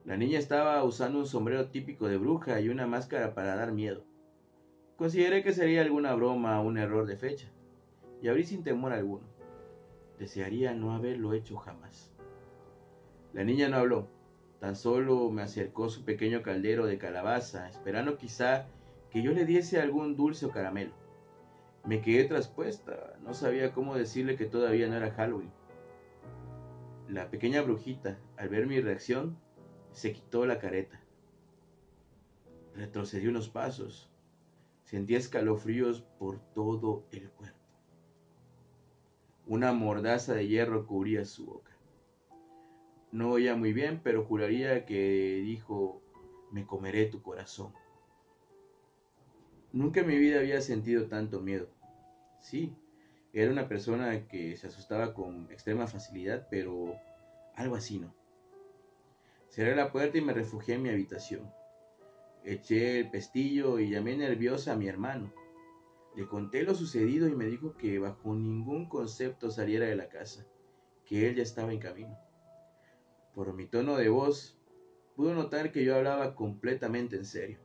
La 0.04 0.16
niña 0.16 0.38
estaba 0.38 0.82
usando 0.82 1.20
un 1.20 1.26
sombrero 1.26 1.68
típico 1.68 2.08
de 2.08 2.18
bruja 2.18 2.61
y 2.61 2.68
una 2.68 2.88
máscara 2.88 3.35
para 3.35 3.54
dar 3.54 3.72
miedo. 3.72 4.04
Consideré 4.96 5.44
que 5.44 5.52
sería 5.52 5.82
alguna 5.82 6.14
broma 6.14 6.61
o 6.61 6.66
un 6.66 6.76
error 6.76 7.06
de 7.06 7.16
fecha 7.16 7.52
y 8.22 8.28
abrí 8.28 8.44
sin 8.44 8.62
temor 8.62 8.92
alguno. 8.92 9.26
Desearía 10.18 10.72
no 10.72 10.94
haberlo 10.94 11.35
hecho 11.35 11.56
jamás. 11.56 12.12
La 13.32 13.42
niña 13.44 13.68
no 13.68 13.76
habló, 13.76 14.08
tan 14.61 14.76
solo 14.76 15.28
me 15.30 15.42
acercó 15.42 15.88
su 15.88 16.04
pequeño 16.04 16.42
caldero 16.42 16.87
de 16.87 16.98
calabaza, 16.98 17.68
esperando 17.68 18.16
quizá 18.16 18.66
que 19.11 19.22
yo 19.22 19.32
le 19.32 19.44
diese 19.44 19.80
algún 19.80 20.16
dulce 20.16 20.46
o 20.46 20.50
caramelo. 20.50 20.92
Me 21.85 22.00
quedé 22.00 22.24
traspuesta, 22.24 23.16
no 23.22 23.35
sabía 23.35 23.72
cómo 23.72 23.96
decirle 23.96 24.37
que 24.37 24.46
todavía 24.46 24.87
no 24.87 24.96
era 24.96 25.11
Halloween. 25.11 25.50
La 27.08 27.28
pequeña 27.28 27.61
brujita, 27.62 28.18
al 28.37 28.48
ver 28.50 28.68
mi 28.68 28.80
reacción, 28.80 29.37
se 29.90 30.12
quitó 30.12 30.46
la 30.46 30.61
careta. 30.61 31.00
Retrocedió 32.76 33.30
unos 33.30 33.48
pasos. 33.48 34.08
Sentía 34.85 35.18
escalofríos 35.18 36.02
por 36.18 36.38
todo 36.54 37.04
el 37.11 37.28
cuerpo. 37.30 37.62
Una 39.46 39.72
mordaza 39.72 40.35
de 40.35 40.46
hierro 40.46 40.87
cubría 40.87 41.24
su 41.24 41.46
boca. 41.46 41.72
No 43.11 43.33
oía 43.33 43.57
muy 43.57 43.72
bien, 43.72 44.00
pero 44.02 44.24
juraría 44.24 44.87
que 44.87 45.42
dijo, 45.44 46.00
me 46.52 46.64
comeré 46.64 47.07
tu 47.07 47.22
corazón. 47.22 47.72
Nunca 49.72 50.00
en 50.00 50.07
mi 50.07 50.16
vida 50.16 50.38
había 50.38 50.61
sentido 50.61 51.09
tanto 51.09 51.40
miedo. 51.40 51.68
Sí, 52.40 52.72
era 53.33 53.50
una 53.50 53.68
persona 53.68 54.28
que 54.28 54.57
se 54.57 54.68
asustaba 54.68 55.12
con 55.12 55.50
extrema 55.50 55.87
facilidad, 55.87 56.46
pero 56.48 56.94
algo 57.57 57.74
así 57.74 57.98
no. 57.98 58.14
Cerré 59.48 59.74
la 59.74 59.90
puerta 59.90 60.18
y 60.18 60.22
me 60.22 60.33
refugié 60.33 60.76
en 60.76 60.83
mi 60.83 60.88
habitación. 60.90 61.50
Eché 62.44 63.00
el 63.00 63.11
pestillo 63.11 63.78
y 63.78 63.90
llamé 63.90 64.16
nerviosa 64.16 64.72
a 64.72 64.76
mi 64.76 64.88
hermano. 64.88 65.33
Le 66.14 66.27
conté 66.27 66.62
lo 66.62 66.75
sucedido 66.75 67.27
y 67.29 67.35
me 67.35 67.46
dijo 67.46 67.77
que 67.77 67.98
bajo 67.98 68.35
ningún 68.35 68.88
concepto 68.88 69.51
saliera 69.51 69.87
de 69.87 69.96
la 69.96 70.09
casa, 70.09 70.46
que 71.07 71.29
él 71.29 71.37
ya 71.37 71.42
estaba 71.42 71.72
en 71.72 71.79
camino. 71.79 72.18
Por 73.35 73.55
mi 73.55 73.66
tono 73.66 73.96
de 73.96 74.11
voz, 74.11 74.59
pudo 75.16 75.35
notar 75.35 75.72
que 75.72 75.85
yo 75.85 75.96
hablaba 75.96 76.35
completamente 76.35 77.16
en 77.16 77.25
serio. 77.25 77.59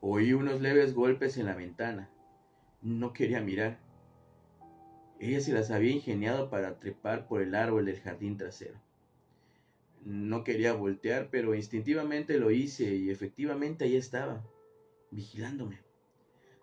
Oí 0.00 0.32
unos 0.32 0.60
leves 0.60 0.94
golpes 0.94 1.36
en 1.36 1.46
la 1.46 1.54
ventana. 1.54 2.10
No 2.80 3.12
quería 3.12 3.40
mirar. 3.40 3.78
Ella 5.20 5.40
se 5.40 5.52
las 5.52 5.70
había 5.70 5.92
ingeniado 5.92 6.50
para 6.50 6.80
trepar 6.80 7.28
por 7.28 7.40
el 7.40 7.54
árbol 7.54 7.84
del 7.84 8.00
jardín 8.00 8.36
trasero. 8.36 8.80
No 10.04 10.42
quería 10.42 10.72
voltear, 10.72 11.28
pero 11.30 11.54
instintivamente 11.54 12.38
lo 12.38 12.50
hice 12.50 12.96
y 12.96 13.10
efectivamente 13.10 13.84
ahí 13.84 13.94
estaba, 13.94 14.44
vigilándome. 15.12 15.91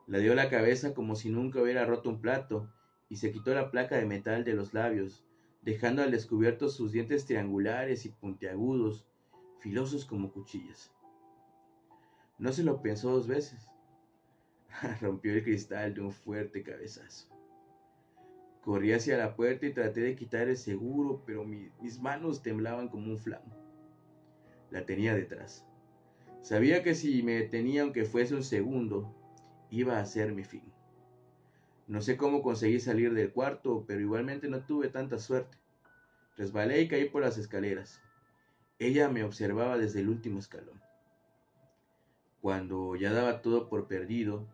Le 0.10 0.22
dio 0.22 0.34
la 0.34 0.50
cabeza 0.50 0.96
como 0.96 1.16
si 1.16 1.30
nunca 1.30 1.62
hubiera 1.62 1.86
roto 1.86 2.10
un 2.10 2.20
plato 2.20 2.68
y 3.10 3.18
se 3.18 3.32
quitó 3.32 3.54
la 3.54 3.70
placa 3.70 3.96
de 3.96 4.08
metal 4.08 4.44
de 4.44 4.56
los 4.56 4.74
labios, 4.74 5.24
dejando 5.62 6.02
al 6.02 6.10
descubierto 6.10 6.70
sus 6.70 6.92
dientes 6.92 7.28
triangulares 7.28 8.08
y 8.08 8.10
puntiagudos, 8.10 9.06
filosos 9.60 10.06
como 10.06 10.32
cuchillas. 10.32 10.92
No 12.40 12.52
se 12.52 12.64
lo 12.64 12.82
pensó 12.82 13.12
dos 13.12 13.28
veces. 13.28 13.70
Rompió 15.00 15.32
el 15.32 15.44
cristal 15.44 15.94
de 15.94 16.02
un 16.02 16.12
fuerte 16.12 16.64
cabezazo. 16.64 17.30
Corrí 18.64 18.94
hacia 18.94 19.16
la 19.16 19.36
puerta 19.36 19.68
y 19.68 19.74
traté 19.74 20.02
de 20.02 20.16
quitar 20.16 20.48
el 20.48 20.58
seguro, 20.58 21.22
pero 21.24 21.46
mis 21.46 22.02
manos 22.02 22.42
temblaban 22.42 22.90
como 22.90 23.12
un 23.12 23.20
flamo. 23.20 23.56
La 24.72 24.88
tenía 24.88 25.14
detrás. 25.14 25.68
Sabía 26.42 26.82
que 26.82 26.96
si 26.96 27.22
me 27.22 27.34
detenía 27.34 27.84
aunque 27.84 28.06
fuese 28.06 28.34
un 28.34 28.44
segundo, 28.44 29.16
iba 29.72 30.00
a 30.00 30.06
ser 30.06 30.34
mi 30.34 30.44
fin. 30.44 30.64
No 31.88 32.02
sé 32.02 32.18
cómo 32.18 32.42
conseguí 32.42 32.80
salir 32.80 33.14
del 33.14 33.32
cuarto, 33.32 33.84
pero 33.88 34.00
igualmente 34.00 34.48
no 34.48 34.64
tuve 34.64 34.90
tanta 34.90 35.20
suerte. 35.20 35.58
Resbalé 36.38 36.82
y 36.82 36.88
caí 36.88 37.10
por 37.10 37.22
las 37.22 37.38
escaleras. 37.38 38.02
Ella 38.78 39.10
me 39.10 39.24
observaba 39.24 39.78
desde 39.78 40.02
el 40.02 40.10
último 40.10 40.40
escalón. 40.40 40.82
Cuando 42.42 42.96
ya 42.96 43.12
daba 43.12 43.42
todo 43.42 43.68
por 43.70 43.88
perdido, 43.88 44.48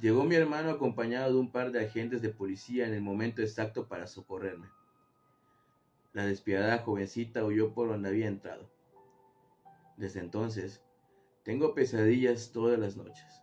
llegó 0.00 0.24
mi 0.24 0.36
hermano 0.36 0.70
acompañado 0.70 1.32
de 1.32 1.40
un 1.40 1.50
par 1.50 1.72
de 1.72 1.84
agentes 1.84 2.22
de 2.22 2.28
policía 2.28 2.86
en 2.86 2.94
el 2.94 3.00
momento 3.00 3.42
exacto 3.42 3.88
para 3.88 4.06
socorrerme. 4.06 4.68
La 6.12 6.26
despiadada 6.26 6.78
jovencita 6.78 7.44
huyó 7.44 7.72
por 7.72 7.88
donde 7.88 8.10
había 8.10 8.28
entrado. 8.28 8.70
Desde 9.96 10.20
entonces, 10.20 10.84
Tengo 11.42 11.74
pesadillas 11.74 12.52
todas 12.52 12.78
las 12.78 12.96
noches 12.96 13.41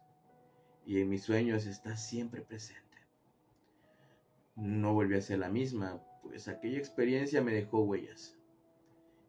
y 0.90 1.00
en 1.00 1.08
mis 1.08 1.22
sueños 1.22 1.68
está 1.68 1.96
siempre 1.96 2.42
presente. 2.42 2.98
No 4.56 4.92
volví 4.92 5.16
a 5.16 5.22
ser 5.22 5.38
la 5.38 5.48
misma, 5.48 6.02
pues 6.24 6.48
aquella 6.48 6.80
experiencia 6.80 7.44
me 7.44 7.54
dejó 7.54 7.82
huellas. 7.82 8.36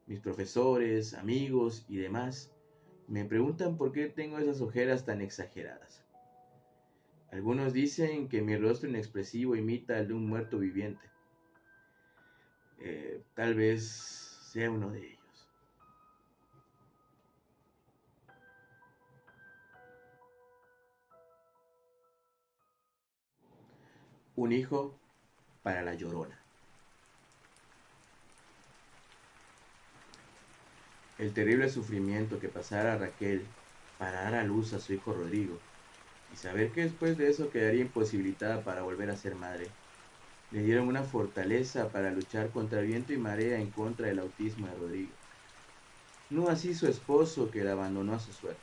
Mis 0.07 0.21
profesores, 0.21 1.13
amigos 1.13 1.85
y 1.87 1.99
demás 1.99 2.51
me 3.09 3.27
preguntan 3.27 3.77
por 3.77 3.93
qué 3.93 4.07
tengo 4.07 4.39
esas 4.39 4.63
ojeras 4.63 5.05
tan 5.05 5.21
exageradas. 5.21 6.03
Algunos 7.31 7.75
dicen 7.75 8.31
que 8.31 8.41
mi 8.41 8.57
rostro 8.57 8.89
inexpresivo 8.89 9.55
imita 9.55 9.99
al 9.99 10.09
de 10.09 10.15
un 10.15 10.27
muerto 10.27 10.59
viviente. 10.59 11.11
Eh, 12.79 13.23
tal 13.35 13.55
vez 13.55 13.87
sea 14.51 14.71
uno 14.71 14.93
de 14.93 15.09
ellos. 15.09 15.20
Un 24.41 24.53
hijo 24.53 24.95
para 25.63 25.83
la 25.83 25.93
llorona. 25.93 26.35
El 31.19 31.35
terrible 31.35 31.69
sufrimiento 31.69 32.41
que 32.41 32.49
pasara 32.49 32.97
Raquel 32.97 33.45
para 33.99 34.23
dar 34.23 34.37
a 34.37 34.45
luz 34.45 34.73
a 34.73 34.81
su 34.81 34.95
hijo 34.95 35.13
Rodrigo 35.13 35.59
y 36.33 36.39
saber 36.39 36.71
que 36.71 36.85
después 36.85 37.19
de 37.19 37.29
eso 37.29 37.51
quedaría 37.51 37.83
imposibilitada 37.83 38.65
para 38.65 38.81
volver 38.81 39.11
a 39.11 39.17
ser 39.19 39.35
madre, 39.35 39.67
le 40.53 40.63
dieron 40.63 40.89
una 40.89 41.03
fortaleza 41.03 41.91
para 41.91 42.11
luchar 42.11 42.49
contra 42.49 42.81
viento 42.81 43.13
y 43.13 43.19
marea 43.19 43.61
en 43.61 43.71
contra 43.71 44.07
del 44.07 44.21
autismo 44.21 44.69
de 44.69 44.75
Rodrigo. 44.75 45.13
No 46.31 46.49
así 46.49 46.75
su 46.75 46.87
esposo 46.87 47.51
que 47.51 47.63
la 47.63 47.73
abandonó 47.73 48.15
a 48.15 48.21
su 48.21 48.33
suerte. 48.33 48.63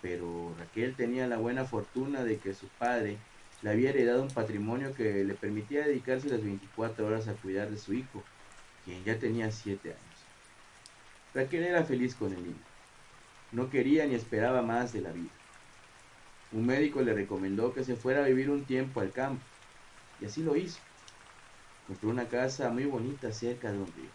Pero 0.00 0.54
Raquel 0.58 0.96
tenía 0.96 1.26
la 1.26 1.36
buena 1.36 1.66
fortuna 1.66 2.24
de 2.24 2.38
que 2.38 2.54
su 2.54 2.68
padre 2.68 3.18
le 3.66 3.72
había 3.72 3.90
heredado 3.90 4.22
un 4.22 4.30
patrimonio 4.30 4.94
que 4.94 5.24
le 5.24 5.34
permitía 5.34 5.84
dedicarse 5.84 6.28
las 6.28 6.40
24 6.40 7.04
horas 7.04 7.26
a 7.26 7.32
cuidar 7.32 7.68
de 7.68 7.76
su 7.76 7.94
hijo, 7.94 8.22
quien 8.84 9.02
ya 9.02 9.18
tenía 9.18 9.50
7 9.50 9.88
años. 9.88 10.18
Raquel 11.34 11.64
era 11.64 11.82
feliz 11.82 12.14
con 12.14 12.32
el 12.32 12.44
niño. 12.44 12.64
No 13.50 13.68
quería 13.68 14.06
ni 14.06 14.14
esperaba 14.14 14.62
más 14.62 14.92
de 14.92 15.00
la 15.00 15.10
vida. 15.10 15.32
Un 16.52 16.64
médico 16.64 17.02
le 17.02 17.12
recomendó 17.12 17.74
que 17.74 17.82
se 17.82 17.96
fuera 17.96 18.24
a 18.24 18.28
vivir 18.28 18.50
un 18.50 18.64
tiempo 18.64 19.00
al 19.00 19.10
campo, 19.10 19.42
y 20.20 20.26
así 20.26 20.44
lo 20.44 20.54
hizo. 20.54 20.78
Compró 21.88 22.10
una 22.10 22.28
casa 22.28 22.70
muy 22.70 22.84
bonita 22.84 23.32
cerca 23.32 23.72
de 23.72 23.78
un 23.78 23.86
río, 23.86 24.10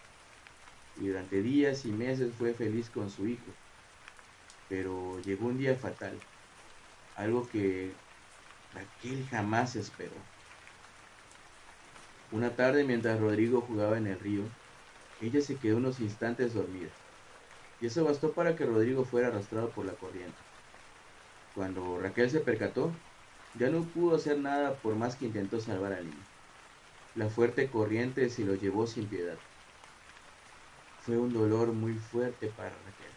y 1.02 1.08
durante 1.10 1.42
días 1.42 1.84
y 1.84 1.92
meses 1.92 2.34
fue 2.38 2.54
feliz 2.54 2.90
con 2.90 3.10
su 3.10 3.28
hijo. 3.28 3.52
Pero 4.70 5.20
llegó 5.26 5.48
un 5.48 5.58
día 5.58 5.76
fatal, 5.76 6.18
algo 7.18 7.50
que 7.50 7.92
Raquel 8.74 9.28
jamás 9.30 9.76
esperó. 9.76 10.16
Una 12.32 12.56
tarde 12.56 12.84
mientras 12.84 13.20
Rodrigo 13.20 13.62
jugaba 13.62 13.98
en 13.98 14.08
el 14.08 14.20
río, 14.20 14.44
ella 15.22 15.42
se 15.42 15.58
quedó 15.58 15.78
unos 15.78 16.00
instantes 16.00 16.54
dormida, 16.54 16.90
y 17.82 17.88
eso 17.88 18.06
bastó 18.06 18.32
para 18.32 18.56
que 18.56 18.66
Rodrigo 18.66 19.04
fuera 19.04 19.28
arrastrado 19.28 19.70
por 19.70 19.86
la 19.86 19.94
corriente. 19.94 20.38
Cuando 21.54 22.00
Raquel 22.00 22.30
se 22.32 22.40
percató, 22.40 22.92
ya 23.60 23.70
no 23.70 23.84
pudo 23.84 24.16
hacer 24.16 24.38
nada 24.38 24.76
por 24.76 24.96
más 24.96 25.16
que 25.16 25.26
intentó 25.26 25.60
salvar 25.60 25.92
al 25.92 26.06
niño. 26.06 26.26
La 27.16 27.28
fuerte 27.28 27.70
corriente 27.70 28.30
se 28.30 28.46
lo 28.46 28.56
llevó 28.56 28.88
sin 28.88 29.08
piedad. 29.08 29.38
Fue 31.02 31.18
un 31.18 31.34
dolor 31.34 31.74
muy 31.74 31.94
fuerte 31.96 32.48
para 32.48 32.70
Raquel. 32.70 33.12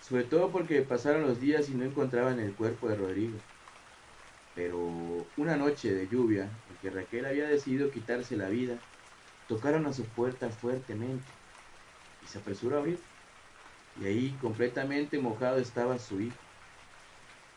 Sobre 0.00 0.24
todo 0.24 0.50
porque 0.50 0.82
pasaron 0.82 1.22
los 1.22 1.40
días 1.40 1.68
y 1.68 1.74
no 1.74 1.84
encontraban 1.84 2.40
el 2.40 2.52
cuerpo 2.54 2.88
de 2.88 2.96
Rodrigo. 2.96 3.38
Pero 4.58 5.24
una 5.36 5.56
noche 5.56 5.94
de 5.94 6.08
lluvia, 6.08 6.42
en 6.42 6.76
que 6.82 6.90
Raquel 6.90 7.26
había 7.26 7.46
decidido 7.46 7.92
quitarse 7.92 8.36
la 8.36 8.48
vida, 8.48 8.76
tocaron 9.46 9.86
a 9.86 9.92
su 9.92 10.02
puerta 10.02 10.50
fuertemente 10.50 11.22
y 12.24 12.26
se 12.26 12.38
apresuró 12.38 12.74
a 12.74 12.80
abrir. 12.80 12.98
Y 14.02 14.06
ahí, 14.06 14.36
completamente 14.42 15.20
mojado, 15.20 15.58
estaba 15.58 15.96
su 16.00 16.20
hijo. 16.20 16.36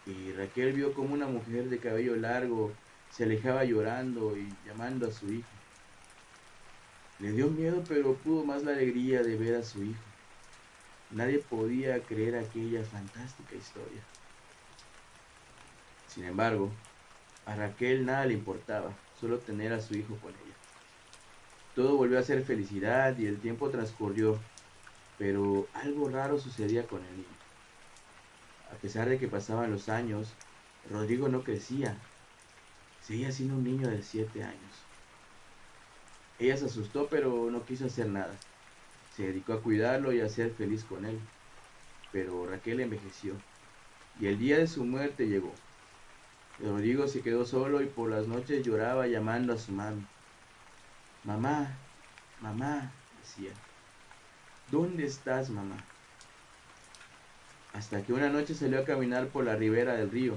Y 0.05 0.31
Raquel 0.33 0.73
vio 0.73 0.93
como 0.93 1.15
una 1.15 1.25
mujer 1.25 1.69
de 1.69 1.79
cabello 1.79 2.15
largo 2.17 2.71
se 3.09 3.23
alejaba 3.23 3.65
llorando 3.65 4.37
y 4.37 4.47
llamando 4.67 5.07
a 5.07 5.11
su 5.11 5.25
hijo. 5.33 5.49
Le 7.19 7.31
dio 7.31 7.47
miedo, 7.47 7.83
pero 7.89 8.13
pudo 8.13 8.45
más 8.45 8.61
la 8.61 8.73
alegría 8.73 9.23
de 9.23 9.37
ver 9.37 9.55
a 9.55 9.63
su 9.63 9.83
hijo. 9.83 10.03
Nadie 11.09 11.39
podía 11.39 11.99
creer 12.01 12.35
aquella 12.37 12.83
fantástica 12.83 13.55
historia. 13.55 14.01
Sin 16.07 16.25
embargo, 16.25 16.69
a 17.45 17.55
Raquel 17.55 18.05
nada 18.05 18.25
le 18.25 18.33
importaba, 18.33 18.91
solo 19.19 19.39
tener 19.39 19.73
a 19.73 19.81
su 19.81 19.95
hijo 19.95 20.15
con 20.17 20.31
ella. 20.31 20.55
Todo 21.75 21.95
volvió 21.97 22.19
a 22.19 22.23
ser 22.23 22.43
felicidad 22.43 23.17
y 23.17 23.25
el 23.25 23.39
tiempo 23.39 23.69
transcurrió, 23.69 24.39
pero 25.17 25.67
algo 25.73 26.09
raro 26.09 26.39
sucedía 26.39 26.85
con 26.85 27.03
el 27.03 27.11
niño. 27.11 27.41
A 28.71 28.75
pesar 28.75 29.09
de 29.09 29.17
que 29.17 29.27
pasaban 29.27 29.71
los 29.71 29.89
años, 29.89 30.33
Rodrigo 30.89 31.29
no 31.29 31.43
crecía. 31.43 31.97
Seguía 33.01 33.31
siendo 33.31 33.55
un 33.55 33.63
niño 33.63 33.89
de 33.89 34.01
siete 34.03 34.43
años. 34.43 34.71
Ella 36.39 36.57
se 36.57 36.65
asustó, 36.65 37.07
pero 37.07 37.49
no 37.51 37.65
quiso 37.65 37.85
hacer 37.85 38.07
nada. 38.07 38.33
Se 39.15 39.27
dedicó 39.27 39.53
a 39.53 39.61
cuidarlo 39.61 40.11
y 40.13 40.21
a 40.21 40.29
ser 40.29 40.51
feliz 40.51 40.83
con 40.83 41.05
él. 41.05 41.19
Pero 42.11 42.45
Raquel 42.45 42.79
envejeció, 42.79 43.35
y 44.19 44.27
el 44.27 44.37
día 44.39 44.57
de 44.57 44.67
su 44.67 44.83
muerte 44.83 45.27
llegó. 45.27 45.53
Rodrigo 46.59 47.07
se 47.07 47.21
quedó 47.21 47.45
solo 47.45 47.81
y 47.81 47.87
por 47.87 48.09
las 48.09 48.27
noches 48.27 48.63
lloraba 48.65 49.07
llamando 49.07 49.53
a 49.53 49.57
su 49.57 49.71
mami. 49.71 50.05
Mamá, 51.23 51.75
mamá, 52.39 52.91
decía. 53.19 53.51
¿Dónde 54.69 55.05
estás, 55.05 55.49
mamá? 55.49 55.75
Hasta 57.73 58.03
que 58.03 58.13
una 58.13 58.29
noche 58.29 58.53
salió 58.53 58.79
a 58.79 58.85
caminar 58.85 59.27
por 59.27 59.43
la 59.45 59.55
ribera 59.55 59.93
del 59.93 60.11
río, 60.11 60.35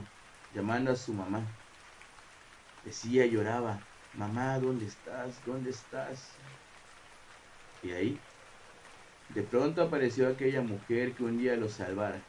llamando 0.54 0.92
a 0.92 0.96
su 0.96 1.12
mamá. 1.12 1.42
Decía 2.84 3.26
lloraba, 3.26 3.80
mamá, 4.14 4.58
¿dónde 4.58 4.86
estás? 4.86 5.34
¿Dónde 5.44 5.70
estás? 5.70 6.30
Y 7.82 7.90
ahí, 7.90 8.18
de 9.30 9.42
pronto 9.42 9.82
apareció 9.82 10.28
aquella 10.28 10.62
mujer 10.62 11.12
que 11.12 11.24
un 11.24 11.38
día 11.38 11.56
lo 11.56 11.68
salvara 11.68 12.20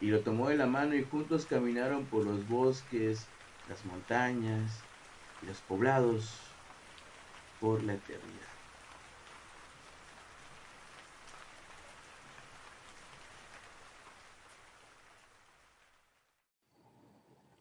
y 0.00 0.06
lo 0.08 0.20
tomó 0.20 0.48
de 0.48 0.56
la 0.56 0.66
mano 0.66 0.94
y 0.94 1.04
juntos 1.04 1.46
caminaron 1.46 2.06
por 2.06 2.24
los 2.24 2.46
bosques, 2.48 3.26
las 3.68 3.84
montañas 3.84 4.70
y 5.42 5.46
los 5.46 5.60
poblados 5.62 6.56
por 7.60 7.82
la 7.82 7.94
eternidad. 7.94 8.46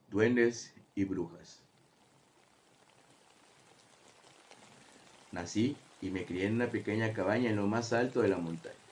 Duendes 0.09 0.73
y 0.95 1.03
brujas. 1.03 1.59
Nací 5.31 5.75
y 5.99 6.11
me 6.11 6.25
crié 6.25 6.45
en 6.45 6.55
una 6.55 6.71
pequeña 6.71 7.11
cabaña 7.11 7.49
en 7.49 7.57
lo 7.57 7.67
más 7.67 7.91
alto 7.91 8.21
de 8.21 8.29
la 8.29 8.37
montaña. 8.37 8.84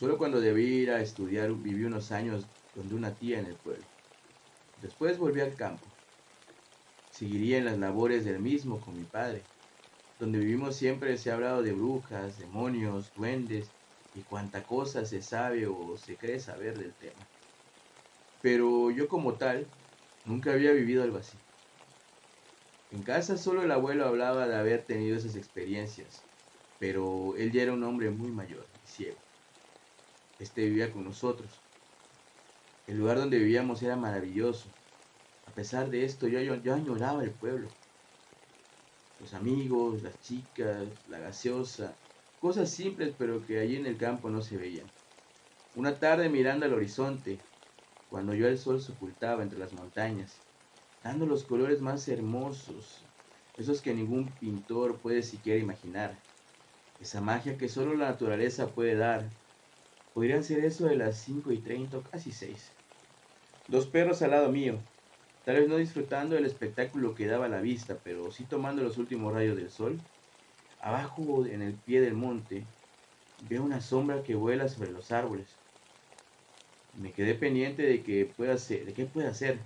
Solo 0.00 0.16
cuando 0.16 0.40
debí 0.40 0.64
ir 0.64 0.92
a 0.92 1.02
estudiar 1.02 1.52
viví 1.52 1.84
unos 1.84 2.10
años 2.10 2.48
donde 2.72 2.94
una 2.94 3.18
tía 3.18 3.38
en 3.38 3.44
el 3.44 3.56
pueblo. 3.56 3.84
Después 4.78 5.18
volví 5.18 5.42
al 5.42 5.56
campo. 5.56 5.92
Seguiría 7.10 7.58
en 7.58 7.66
las 7.66 7.78
labores 7.78 8.24
del 8.24 8.40
mismo 8.40 8.80
con 8.80 8.96
mi 8.96 9.04
padre. 9.04 9.44
Donde 10.18 10.38
vivimos 10.38 10.76
siempre 10.76 11.18
se 11.18 11.30
ha 11.30 11.34
hablado 11.34 11.62
de 11.62 11.74
brujas, 11.74 12.38
demonios, 12.38 13.12
duendes 13.12 13.74
y 14.14 14.22
cuánta 14.22 14.64
cosa 14.64 15.04
se 15.04 15.20
sabe 15.20 15.66
o 15.66 15.98
se 15.98 16.16
cree 16.16 16.40
saber 16.40 16.78
del 16.78 16.94
tema. 16.94 17.28
Pero 18.40 18.90
yo 18.90 19.06
como 19.06 19.36
tal 19.36 19.68
nunca 20.24 20.54
había 20.54 20.72
vivido 20.72 21.02
algo 21.02 21.18
así. 21.18 21.38
En 22.88 23.02
casa 23.02 23.36
solo 23.36 23.62
el 23.62 23.70
abuelo 23.70 24.06
hablaba 24.06 24.48
de 24.48 24.56
haber 24.56 24.86
tenido 24.86 25.18
esas 25.18 25.36
experiencias, 25.36 26.24
pero 26.78 27.36
él 27.36 27.52
ya 27.52 27.64
era 27.64 27.74
un 27.74 27.84
hombre 27.84 28.08
muy 28.08 28.32
mayor 28.32 28.66
y 28.82 28.86
ciego. 28.86 29.20
Este 30.40 30.64
vivía 30.64 30.90
con 30.90 31.04
nosotros. 31.04 31.62
El 32.86 32.96
lugar 32.96 33.18
donde 33.18 33.38
vivíamos 33.38 33.82
era 33.82 33.94
maravilloso. 33.94 34.70
A 35.44 35.52
pesar 35.52 35.90
de 35.90 36.06
esto, 36.06 36.28
yo, 36.28 36.40
yo, 36.40 36.74
añoraba 36.74 37.22
el 37.22 37.32
pueblo. 37.32 37.68
Los 39.18 39.34
amigos, 39.34 40.02
las 40.02 40.18
chicas, 40.22 40.88
la 41.08 41.18
gaseosa, 41.18 41.94
cosas 42.38 42.70
simples 42.70 43.14
pero 43.18 43.44
que 43.46 43.60
allí 43.60 43.76
en 43.76 43.84
el 43.84 43.98
campo 43.98 44.30
no 44.30 44.40
se 44.40 44.56
veían. 44.56 44.90
Una 45.74 45.98
tarde 45.98 46.30
mirando 46.30 46.64
al 46.64 46.72
horizonte, 46.72 47.38
cuando 48.08 48.34
ya 48.34 48.48
el 48.48 48.56
sol 48.56 48.80
se 48.80 48.92
ocultaba 48.92 49.42
entre 49.42 49.58
las 49.58 49.74
montañas, 49.74 50.40
dando 51.04 51.26
los 51.26 51.44
colores 51.44 51.82
más 51.82 52.08
hermosos, 52.08 53.04
esos 53.58 53.82
que 53.82 53.92
ningún 53.92 54.32
pintor 54.38 55.02
puede 55.02 55.22
siquiera 55.22 55.60
imaginar, 55.60 56.18
esa 56.98 57.20
magia 57.20 57.58
que 57.58 57.68
solo 57.68 57.94
la 57.94 58.08
naturaleza 58.08 58.74
puede 58.74 58.94
dar, 58.94 59.28
Podrían 60.12 60.42
ser 60.42 60.64
eso 60.64 60.86
de 60.86 60.96
las 60.96 61.18
5 61.18 61.52
y 61.52 61.58
30 61.58 62.02
casi 62.10 62.32
6. 62.32 62.72
Dos 63.68 63.86
perros 63.86 64.22
al 64.22 64.32
lado 64.32 64.50
mío, 64.50 64.82
tal 65.44 65.56
vez 65.56 65.68
no 65.68 65.76
disfrutando 65.76 66.34
del 66.34 66.46
espectáculo 66.46 67.14
que 67.14 67.26
daba 67.26 67.48
la 67.48 67.60
vista, 67.60 68.00
pero 68.02 68.30
sí 68.32 68.44
tomando 68.44 68.82
los 68.82 68.98
últimos 68.98 69.32
rayos 69.32 69.56
del 69.56 69.70
sol. 69.70 70.00
Abajo, 70.80 71.46
en 71.46 71.62
el 71.62 71.74
pie 71.74 72.00
del 72.00 72.14
monte, 72.14 72.66
veo 73.38 73.62
una 73.62 73.80
sombra 73.80 74.22
que 74.24 74.34
vuela 74.34 74.68
sobre 74.68 74.90
los 74.90 75.12
árboles. 75.12 75.56
Me 76.94 77.12
quedé 77.12 77.34
pendiente 77.34 77.82
de, 77.82 78.02
que 78.02 78.26
pueda 78.26 78.54
hacer, 78.54 78.86
de 78.86 78.94
qué 78.94 79.06
puede 79.06 79.28
hacer, 79.28 79.60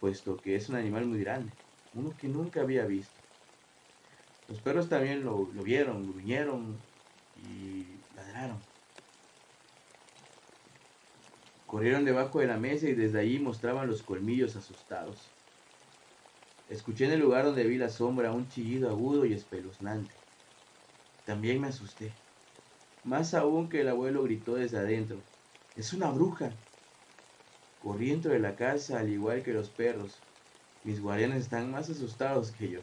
puesto 0.00 0.40
que 0.40 0.56
es 0.56 0.68
un 0.70 0.76
animal 0.76 1.04
muy 1.04 1.20
grande, 1.20 1.52
uno 1.92 2.16
que 2.16 2.28
nunca 2.28 2.62
había 2.62 2.86
visto. 2.86 3.20
Los 4.48 4.60
perros 4.60 4.88
también 4.88 5.22
lo, 5.24 5.50
lo 5.52 5.62
vieron, 5.62 6.08
gruñeron 6.08 6.80
y 7.36 7.84
ladraron. 8.14 8.62
Corrieron 11.68 12.06
debajo 12.06 12.40
de 12.40 12.46
la 12.46 12.56
mesa 12.56 12.88
y 12.88 12.94
desde 12.94 13.20
allí 13.20 13.38
mostraban 13.38 13.88
los 13.88 14.02
colmillos 14.02 14.56
asustados. 14.56 15.30
Escuché 16.70 17.04
en 17.04 17.12
el 17.12 17.20
lugar 17.20 17.44
donde 17.44 17.64
vi 17.64 17.76
la 17.76 17.90
sombra 17.90 18.32
un 18.32 18.48
chillido 18.48 18.88
agudo 18.88 19.26
y 19.26 19.34
espeluznante. 19.34 20.14
También 21.26 21.60
me 21.60 21.68
asusté. 21.68 22.14
Más 23.04 23.34
aún 23.34 23.68
que 23.68 23.82
el 23.82 23.88
abuelo 23.90 24.22
gritó 24.22 24.54
desde 24.54 24.78
adentro. 24.78 25.22
Es 25.76 25.92
una 25.92 26.10
bruja. 26.10 26.54
Corrí 27.82 28.08
dentro 28.12 28.32
de 28.32 28.38
la 28.38 28.56
casa 28.56 28.98
al 28.98 29.10
igual 29.10 29.42
que 29.42 29.52
los 29.52 29.68
perros. 29.68 30.16
Mis 30.84 31.02
guardianes 31.02 31.42
están 31.42 31.70
más 31.70 31.90
asustados 31.90 32.50
que 32.50 32.70
yo. 32.70 32.80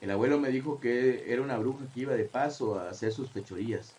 El 0.00 0.10
abuelo 0.12 0.40
me 0.40 0.48
dijo 0.48 0.80
que 0.80 1.30
era 1.30 1.42
una 1.42 1.58
bruja 1.58 1.84
que 1.92 2.00
iba 2.00 2.14
de 2.14 2.24
paso 2.24 2.78
a 2.78 2.88
hacer 2.88 3.12
sus 3.12 3.30
fechorías, 3.30 3.98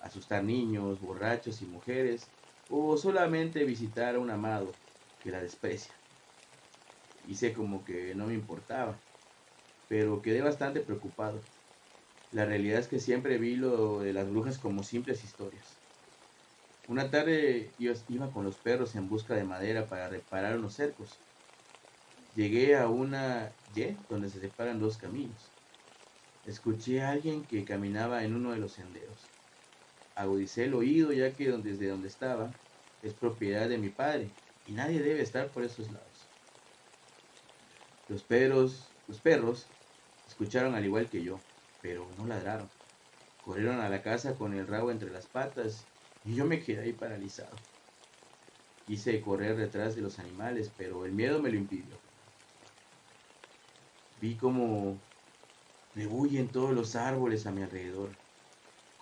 asustar 0.00 0.42
niños, 0.42 0.98
borrachos 0.98 1.60
y 1.60 1.66
mujeres, 1.66 2.30
o 2.68 2.96
solamente 2.96 3.64
visitar 3.64 4.14
a 4.14 4.18
un 4.18 4.30
amado 4.30 4.74
que 5.22 5.30
la 5.30 5.40
desprecia. 5.40 5.94
Hice 7.24 7.52
como 7.52 7.84
que 7.84 8.14
no 8.14 8.26
me 8.26 8.34
importaba, 8.34 9.00
pero 9.88 10.22
quedé 10.22 10.42
bastante 10.42 10.80
preocupado. 10.80 11.42
La 12.30 12.44
realidad 12.44 12.80
es 12.80 12.88
que 12.88 12.98
siempre 12.98 13.38
vi 13.38 13.56
lo 13.56 14.00
de 14.00 14.12
las 14.12 14.28
brujas 14.28 14.58
como 14.58 14.82
simples 14.82 15.24
historias. 15.24 15.80
Una 16.86 17.10
tarde 17.10 17.74
yo 17.78 17.92
iba 18.08 18.30
con 18.32 18.44
los 18.44 18.58
perros 18.58 18.94
en 18.94 19.08
busca 19.08 19.34
de 19.34 19.44
madera 19.44 19.88
para 19.88 20.08
reparar 20.08 20.58
unos 20.58 20.74
cercos. 20.74 21.22
Llegué 22.34 22.76
a 22.76 22.88
una 22.88 23.56
Y 23.74 23.96
donde 24.08 24.28
se 24.28 24.40
separan 24.40 24.80
dos 24.80 24.98
caminos. 24.98 25.54
Escuché 26.44 27.00
a 27.00 27.10
alguien 27.10 27.46
que 27.46 27.64
caminaba 27.64 28.24
en 28.24 28.34
uno 28.34 28.52
de 28.52 28.58
los 28.58 28.72
senderos. 28.72 29.33
Agudicé 30.14 30.64
el 30.64 30.74
oído 30.74 31.12
ya 31.12 31.34
que 31.34 31.50
desde 31.50 31.88
donde 31.88 32.08
estaba 32.08 32.54
es 33.02 33.14
propiedad 33.14 33.68
de 33.68 33.78
mi 33.78 33.90
padre 33.90 34.30
y 34.64 34.72
nadie 34.72 35.02
debe 35.02 35.22
estar 35.22 35.50
por 35.52 35.64
esos 35.64 35.90
lados. 35.90 36.30
Los 38.08 38.22
perros, 38.22 38.94
los 39.06 39.20
perros 39.20 39.68
escucharon 40.26 40.74
al 40.74 40.84
igual 40.84 41.08
que 41.08 41.22
yo, 41.22 41.40
pero 41.80 42.12
no 42.16 42.26
ladraron. 42.26 42.70
Corrieron 43.40 43.80
a 43.80 43.88
la 43.88 44.02
casa 44.02 44.36
con 44.36 44.54
el 44.54 44.66
rabo 44.66 44.90
entre 44.90 45.10
las 45.10 45.26
patas 45.26 45.88
y 46.22 46.34
yo 46.34 46.46
me 46.46 46.60
quedé 46.60 46.80
ahí 46.80 46.92
paralizado. 46.92 47.58
Quise 48.86 49.20
correr 49.20 49.56
detrás 49.56 49.96
de 49.96 50.02
los 50.02 50.18
animales, 50.18 50.72
pero 50.76 51.04
el 51.06 51.12
miedo 51.12 51.40
me 51.42 51.50
lo 51.50 51.56
impidió. 51.56 51.98
Vi 54.20 54.36
como 54.36 55.02
rebullen 55.94 56.50
todos 56.50 56.72
los 56.72 56.96
árboles 56.96 57.46
a 57.46 57.52
mi 57.52 57.62
alrededor, 57.62 58.16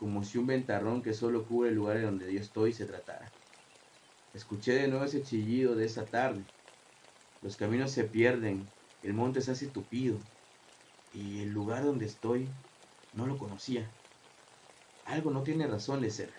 como 0.02 0.24
si 0.24 0.36
un 0.36 0.48
ventarrón 0.48 1.00
que 1.00 1.14
solo 1.14 1.46
cubre 1.46 1.68
el 1.68 1.76
lugar 1.76 1.98
en 1.98 2.06
donde 2.06 2.34
yo 2.34 2.40
estoy 2.40 2.72
se 2.72 2.86
tratara. 2.86 3.32
Escuché 4.32 4.72
de 4.72 4.88
nuevo 4.88 5.04
ese 5.04 5.22
chillido 5.22 5.76
de 5.76 5.84
esa 5.84 6.08
tarde. 6.08 6.44
Los 7.40 7.56
caminos 7.56 7.92
se 7.92 8.02
pierden, 8.02 8.68
el 9.04 9.14
monte 9.14 9.40
se 9.40 9.52
hace 9.52 9.68
tupido 9.68 10.20
y 11.12 11.42
el 11.42 11.50
lugar 11.50 11.84
donde 11.84 12.06
estoy 12.06 12.50
no 13.12 13.28
lo 13.28 13.38
conocía. 13.38 13.92
Algo 15.04 15.30
no 15.30 15.44
tiene 15.44 15.68
razón 15.68 16.00
de 16.00 16.10
ser. 16.10 16.32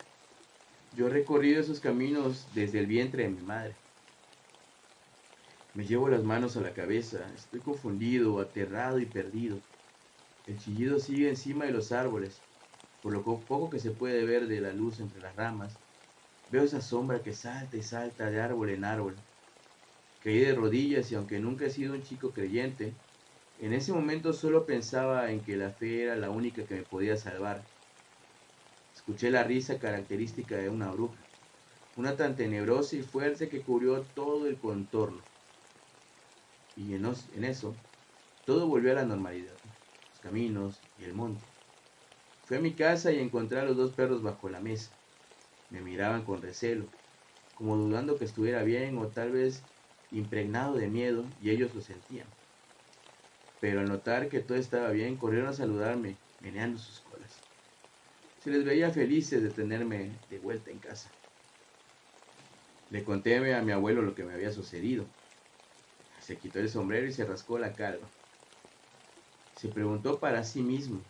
Yo 0.92 1.08
he 1.08 1.10
recorrido 1.10 1.62
esos 1.62 1.80
caminos 1.80 2.54
desde 2.54 2.80
el 2.80 2.88
vientre 2.88 3.24
de 3.24 3.30
mi 3.30 3.42
madre. 3.44 3.78
Me 5.74 5.86
llevo 5.86 6.10
las 6.10 6.26
manos 6.26 6.58
a 6.58 6.62
la 6.62 6.74
cabeza, 6.74 7.32
estoy 7.34 7.62
confundido, 7.62 8.42
aterrado 8.42 9.00
y 9.00 9.06
perdido. 9.06 9.62
El 10.48 10.60
chillido 10.60 11.00
sigue 11.00 11.30
encima 11.30 11.64
de 11.64 11.72
los 11.72 11.94
árboles, 11.94 12.44
por 13.04 13.12
lo 13.14 13.22
poco 13.24 13.70
que 13.70 13.80
se 13.80 13.92
puede 13.92 14.26
ver 14.26 14.48
de 14.48 14.62
la 14.62 14.72
luz 14.72 15.02
entre 15.02 15.20
las 15.20 15.36
ramas. 15.36 15.78
Veo 16.48 16.64
esa 16.64 16.80
sombra 16.80 17.22
que 17.22 17.34
salta 17.34 17.76
y 17.76 17.84
salta 17.84 18.32
de 18.32 18.40
árbol 18.40 18.70
en 18.70 18.86
árbol. 18.86 19.18
Caí 20.22 20.40
de 20.40 20.56
rodillas 20.56 21.12
y 21.12 21.16
aunque 21.16 21.38
nunca 21.38 21.66
he 21.66 21.70
sido 21.70 21.96
un 21.96 22.02
chico 22.02 22.32
creyente, 22.32 22.96
en 23.58 23.74
ese 23.74 23.92
momento 23.92 24.32
solo 24.32 24.66
pensaba 24.66 25.30
en 25.32 25.44
que 25.44 25.58
la 25.58 25.72
fe 25.72 26.04
era 26.04 26.16
la 26.16 26.30
única 26.30 26.66
que 26.66 26.76
me 26.76 26.84
podía 26.84 27.18
salvar. 27.18 27.68
Escuché 28.94 29.30
la 29.30 29.44
risa 29.44 29.78
característica 29.80 30.56
de 30.56 30.70
una 30.70 30.90
bruja, 30.90 31.28
una 31.98 32.16
tan 32.16 32.38
tenebrosa 32.38 32.96
y 32.96 33.02
fuerte 33.02 33.50
que 33.50 33.64
cubrió 33.64 34.04
todo 34.04 34.48
el 34.48 34.58
contorno. 34.58 35.26
Y 36.78 36.94
en, 36.94 37.06
en 37.06 37.44
eso, 37.44 37.76
todo 38.46 38.68
volvió 38.68 38.94
a 38.94 38.96
la 38.96 39.06
normalidad 39.06 39.60
caminos 40.22 40.86
y 40.98 41.04
el 41.04 41.14
monte. 41.14 41.53
Fui 42.44 42.58
a 42.58 42.62
mi 42.62 42.74
casa 42.74 43.12
y 43.12 43.20
encontré 43.20 43.60
a 43.60 43.66
los 43.66 43.78
dos 43.78 43.92
perros 43.92 44.22
bajo 44.22 44.50
la 44.50 44.60
mesa. 44.60 44.92
Me 45.70 45.82
miraban 45.82 46.26
con 46.26 46.42
recelo, 46.42 46.90
como 47.54 47.78
dudando 47.78 48.18
que 48.18 48.26
estuviera 48.26 48.64
bien 48.64 48.98
o 48.98 49.08
tal 49.08 49.32
vez 49.32 49.64
impregnado 50.12 50.76
de 50.76 50.88
miedo 50.88 51.26
y 51.42 51.52
ellos 51.52 51.74
lo 51.74 51.82
sentían. 51.82 52.28
Pero 53.60 53.80
al 53.80 53.88
notar 53.88 54.28
que 54.28 54.42
todo 54.42 54.58
estaba 54.58 54.92
bien, 54.92 55.18
corrieron 55.18 55.48
a 55.48 55.54
saludarme, 55.54 56.18
meneando 56.42 56.78
sus 56.78 57.00
colas. 57.00 57.42
Se 58.40 58.52
les 58.52 58.66
veía 58.66 58.92
felices 58.92 59.42
de 59.42 59.50
tenerme 59.50 60.20
de 60.30 60.40
vuelta 60.40 60.70
en 60.70 60.80
casa. 60.80 61.14
Le 62.90 63.06
conté 63.06 63.38
a 63.56 63.62
mi 63.62 63.72
abuelo 63.72 64.02
lo 64.02 64.16
que 64.16 64.26
me 64.26 64.34
había 64.34 64.52
sucedido. 64.52 65.08
Se 66.20 66.38
quitó 66.38 66.60
el 66.60 66.68
sombrero 66.68 67.08
y 67.08 67.14
se 67.14 67.26
rascó 67.26 67.58
la 67.58 67.74
calva. 67.74 68.10
Se 69.54 69.70
preguntó 69.70 70.20
para 70.20 70.44
sí 70.44 70.62
mismo, 70.62 71.06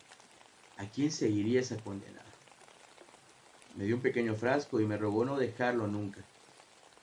¿a 0.76 0.86
quién 0.86 1.10
seguiría 1.10 1.60
esa 1.60 1.76
condenada? 1.78 2.24
Me 3.76 3.84
dio 3.84 3.96
un 3.96 4.02
pequeño 4.02 4.34
frasco 4.34 4.80
y 4.80 4.86
me 4.86 4.96
rogó 4.96 5.24
no 5.24 5.36
dejarlo 5.36 5.86
nunca. 5.86 6.20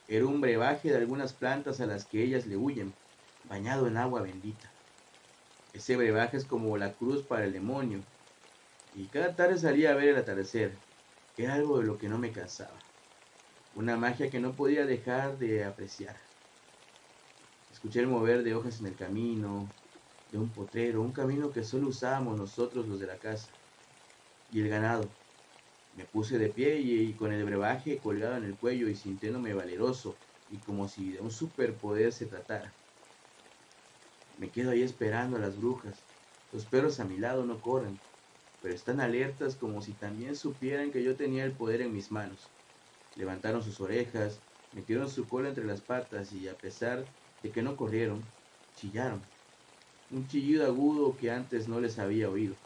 Era 0.07 0.25
un 0.25 0.41
brebaje 0.41 0.89
de 0.89 0.97
algunas 0.97 1.34
plantas 1.34 1.81
a 1.81 1.86
las 1.86 2.05
que 2.05 2.23
ellas 2.23 2.45
le 2.45 2.57
huyen, 2.57 2.93
bañado 3.49 3.88
en 3.88 3.97
agua 3.97 4.21
bendita. 4.21 4.71
Ese 5.73 5.95
brebaje 5.95 6.38
es 6.38 6.45
como 6.45 6.77
la 6.77 6.93
cruz 6.93 7.23
para 7.23 7.45
el 7.45 7.53
demonio. 7.53 8.01
Y 8.93 9.05
cada 9.05 9.36
tarde 9.36 9.57
salía 9.57 9.91
a 9.91 9.95
ver 9.95 10.10
el 10.10 10.17
atardecer. 10.17 10.73
Era 11.38 11.53
algo 11.53 11.79
de 11.79 11.86
lo 11.86 11.97
que 11.97 12.10
no 12.10 12.17
me 12.17 12.31
cansaba. 12.31 12.77
Una 13.75 13.95
magia 13.95 14.29
que 14.29 14.39
no 14.39 14.51
podía 14.51 14.86
dejar 14.86 15.38
de 15.38 15.63
apreciar. 15.63 16.17
Escuché 17.71 18.01
el 18.01 18.07
mover 18.07 18.43
de 18.43 18.53
hojas 18.53 18.81
en 18.81 18.88
el 18.88 18.95
camino, 18.95 19.67
de 20.31 20.38
un 20.38 20.49
potrero, 20.49 21.01
un 21.01 21.13
camino 21.13 21.51
que 21.51 21.63
solo 21.63 21.88
usábamos 21.88 22.38
nosotros 22.38 22.88
los 22.88 22.99
de 22.99 23.07
la 23.07 23.17
casa, 23.17 23.49
y 24.51 24.61
el 24.61 24.69
ganado. 24.69 25.09
Me 25.93 26.05
puse 26.05 26.37
de 26.37 26.49
pie 26.49 26.79
y, 26.79 27.13
con 27.15 27.31
el 27.31 27.43
brebaje 27.43 27.99
colgado 27.99 28.37
en 28.37 28.43
el 28.43 28.55
cuello 28.57 28.87
y 28.89 28.95
sintiéndome 28.95 29.53
valeroso 29.53 30.17
y 30.49 30.59
como 30.59 30.87
si 30.87 31.11
de 31.11 31.21
un 31.21 31.31
superpoder 31.31 32.13
se 32.13 32.25
tratara. 32.25 32.75
Me 34.37 34.51
quedo 34.51 34.71
ahí 34.71 34.81
esperando 34.81 35.37
a 35.37 35.39
las 35.39 35.57
brujas. 35.57 36.03
Los 36.51 36.65
perros 36.65 36.99
a 36.99 37.05
mi 37.05 37.17
lado 37.17 37.45
no 37.45 37.62
corren, 37.62 37.99
pero 38.62 38.73
están 38.73 38.99
alertas 38.99 39.56
como 39.56 39.81
si 39.81 39.93
también 39.93 40.35
supieran 40.35 40.91
que 40.91 41.04
yo 41.04 41.15
tenía 41.15 41.45
el 41.45 41.54
poder 41.54 41.81
en 41.81 41.93
mis 41.93 42.12
manos. 42.12 42.52
Levantaron 43.15 43.63
sus 43.63 43.79
orejas, 43.79 44.41
metieron 44.71 45.10
su 45.10 45.27
cola 45.27 45.49
entre 45.49 45.65
las 45.65 45.81
patas 45.81 46.31
y 46.33 46.47
a 46.47 46.58
pesar 46.58 47.08
de 47.41 47.52
que 47.52 47.62
no 47.62 47.75
corrieron, 47.75 48.25
chillaron 48.73 49.23
un 50.12 50.27
chillido 50.27 50.65
agudo 50.65 51.15
que 51.15 51.31
antes 51.31 51.69
no 51.69 51.79
les 51.79 51.97
había 51.97 52.29
oído. 52.29 52.58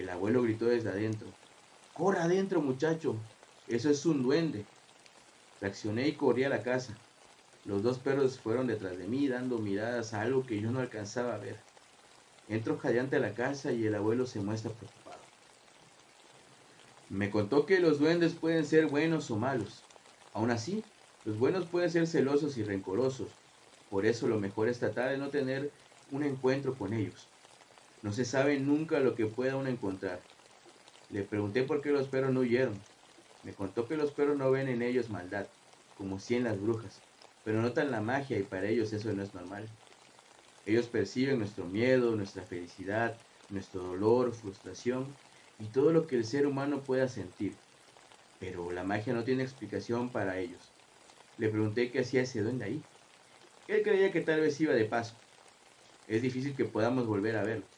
El 0.00 0.08
abuelo 0.08 0.40
gritó 0.42 0.64
desde 0.64 0.88
adentro. 0.88 1.28
¡Corra 1.92 2.24
adentro, 2.24 2.62
muchacho! 2.62 3.20
Eso 3.66 3.90
es 3.90 4.06
un 4.06 4.22
duende. 4.22 4.64
Reaccioné 5.60 6.08
y 6.08 6.16
corrí 6.16 6.44
a 6.44 6.48
la 6.48 6.62
casa. 6.62 6.98
Los 7.66 7.82
dos 7.82 7.98
perros 7.98 8.38
fueron 8.38 8.66
detrás 8.66 8.96
de 8.96 9.06
mí 9.06 9.28
dando 9.28 9.58
miradas 9.58 10.14
a 10.14 10.22
algo 10.22 10.46
que 10.46 10.58
yo 10.58 10.70
no 10.70 10.80
alcanzaba 10.80 11.34
a 11.34 11.38
ver. 11.38 11.58
Entro 12.48 12.78
jadeante 12.78 13.16
a 13.16 13.20
la 13.20 13.34
casa 13.34 13.72
y 13.72 13.84
el 13.84 13.94
abuelo 13.94 14.24
se 14.24 14.40
muestra 14.40 14.70
preocupado. 14.72 15.22
Me 17.10 17.30
contó 17.30 17.66
que 17.66 17.78
los 17.78 17.98
duendes 17.98 18.32
pueden 18.32 18.64
ser 18.64 18.86
buenos 18.86 19.30
o 19.30 19.36
malos. 19.36 19.84
Aún 20.32 20.50
así, 20.50 20.82
los 21.24 21.38
buenos 21.38 21.66
pueden 21.66 21.90
ser 21.90 22.06
celosos 22.06 22.56
y 22.56 22.64
rencorosos. 22.64 23.28
Por 23.90 24.06
eso 24.06 24.28
lo 24.28 24.40
mejor 24.40 24.70
es 24.70 24.78
tratar 24.78 25.10
de 25.10 25.18
no 25.18 25.28
tener 25.28 25.70
un 26.10 26.22
encuentro 26.22 26.74
con 26.78 26.94
ellos. 26.94 27.28
No 28.02 28.12
se 28.12 28.24
sabe 28.24 28.58
nunca 28.60 29.00
lo 29.00 29.14
que 29.14 29.26
pueda 29.26 29.56
uno 29.56 29.68
encontrar. 29.68 30.26
Le 31.08 31.24
pregunté 31.24 31.64
por 31.64 31.80
qué 31.82 31.90
los 31.90 32.08
perros 32.08 32.32
no 32.32 32.40
huyeron. 32.40 32.84
Me 33.42 33.54
contó 33.54 33.88
que 33.88 33.96
los 33.96 34.12
perros 34.12 34.36
no 34.36 34.50
ven 34.50 34.68
en 34.68 34.82
ellos 34.82 35.10
maldad, 35.10 35.50
como 35.94 36.18
si 36.18 36.36
en 36.36 36.44
las 36.44 36.60
brujas, 36.60 37.04
pero 37.42 37.62
notan 37.62 37.90
la 37.90 38.00
magia 38.00 38.38
y 38.38 38.44
para 38.44 38.68
ellos 38.68 38.92
eso 38.92 39.12
no 39.12 39.22
es 39.22 39.34
normal. 39.34 39.70
Ellos 40.64 40.88
perciben 40.88 41.38
nuestro 41.38 41.66
miedo, 41.66 42.16
nuestra 42.16 42.44
felicidad, 42.44 43.20
nuestro 43.48 43.82
dolor, 43.82 44.34
frustración 44.34 45.18
y 45.58 45.68
todo 45.68 45.92
lo 45.92 46.06
que 46.06 46.16
el 46.16 46.24
ser 46.24 46.46
humano 46.46 46.84
pueda 46.84 47.08
sentir. 47.08 47.60
Pero 48.38 48.70
la 48.72 48.84
magia 48.84 49.12
no 49.12 49.24
tiene 49.24 49.42
explicación 49.42 50.12
para 50.12 50.38
ellos. 50.38 50.74
Le 51.36 51.48
pregunté 51.50 51.90
qué 51.90 52.00
hacía 52.00 52.22
ese 52.22 52.42
duende 52.42 52.64
ahí. 52.64 52.86
Él 53.66 53.82
creía 53.82 54.12
que 54.12 54.20
tal 54.22 54.40
vez 54.40 54.60
iba 54.60 54.74
de 54.74 54.84
paso. 54.86 55.16
Es 56.06 56.22
difícil 56.22 56.56
que 56.56 56.66
podamos 56.66 57.06
volver 57.06 57.36
a 57.36 57.44
verlo. 57.44 57.68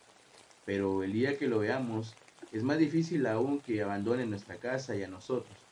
Pero 0.65 1.03
el 1.03 1.13
día 1.13 1.37
que 1.39 1.49
lo 1.49 1.59
veamos, 1.59 2.17
es 2.53 2.63
más 2.63 2.79
difícil 2.79 3.27
aún 3.27 3.61
que 3.61 3.83
abandone 3.83 4.27
nuestra 4.27 4.59
casa 4.59 4.95
y 4.97 5.03
a 5.03 5.09
nosotros, 5.09 5.67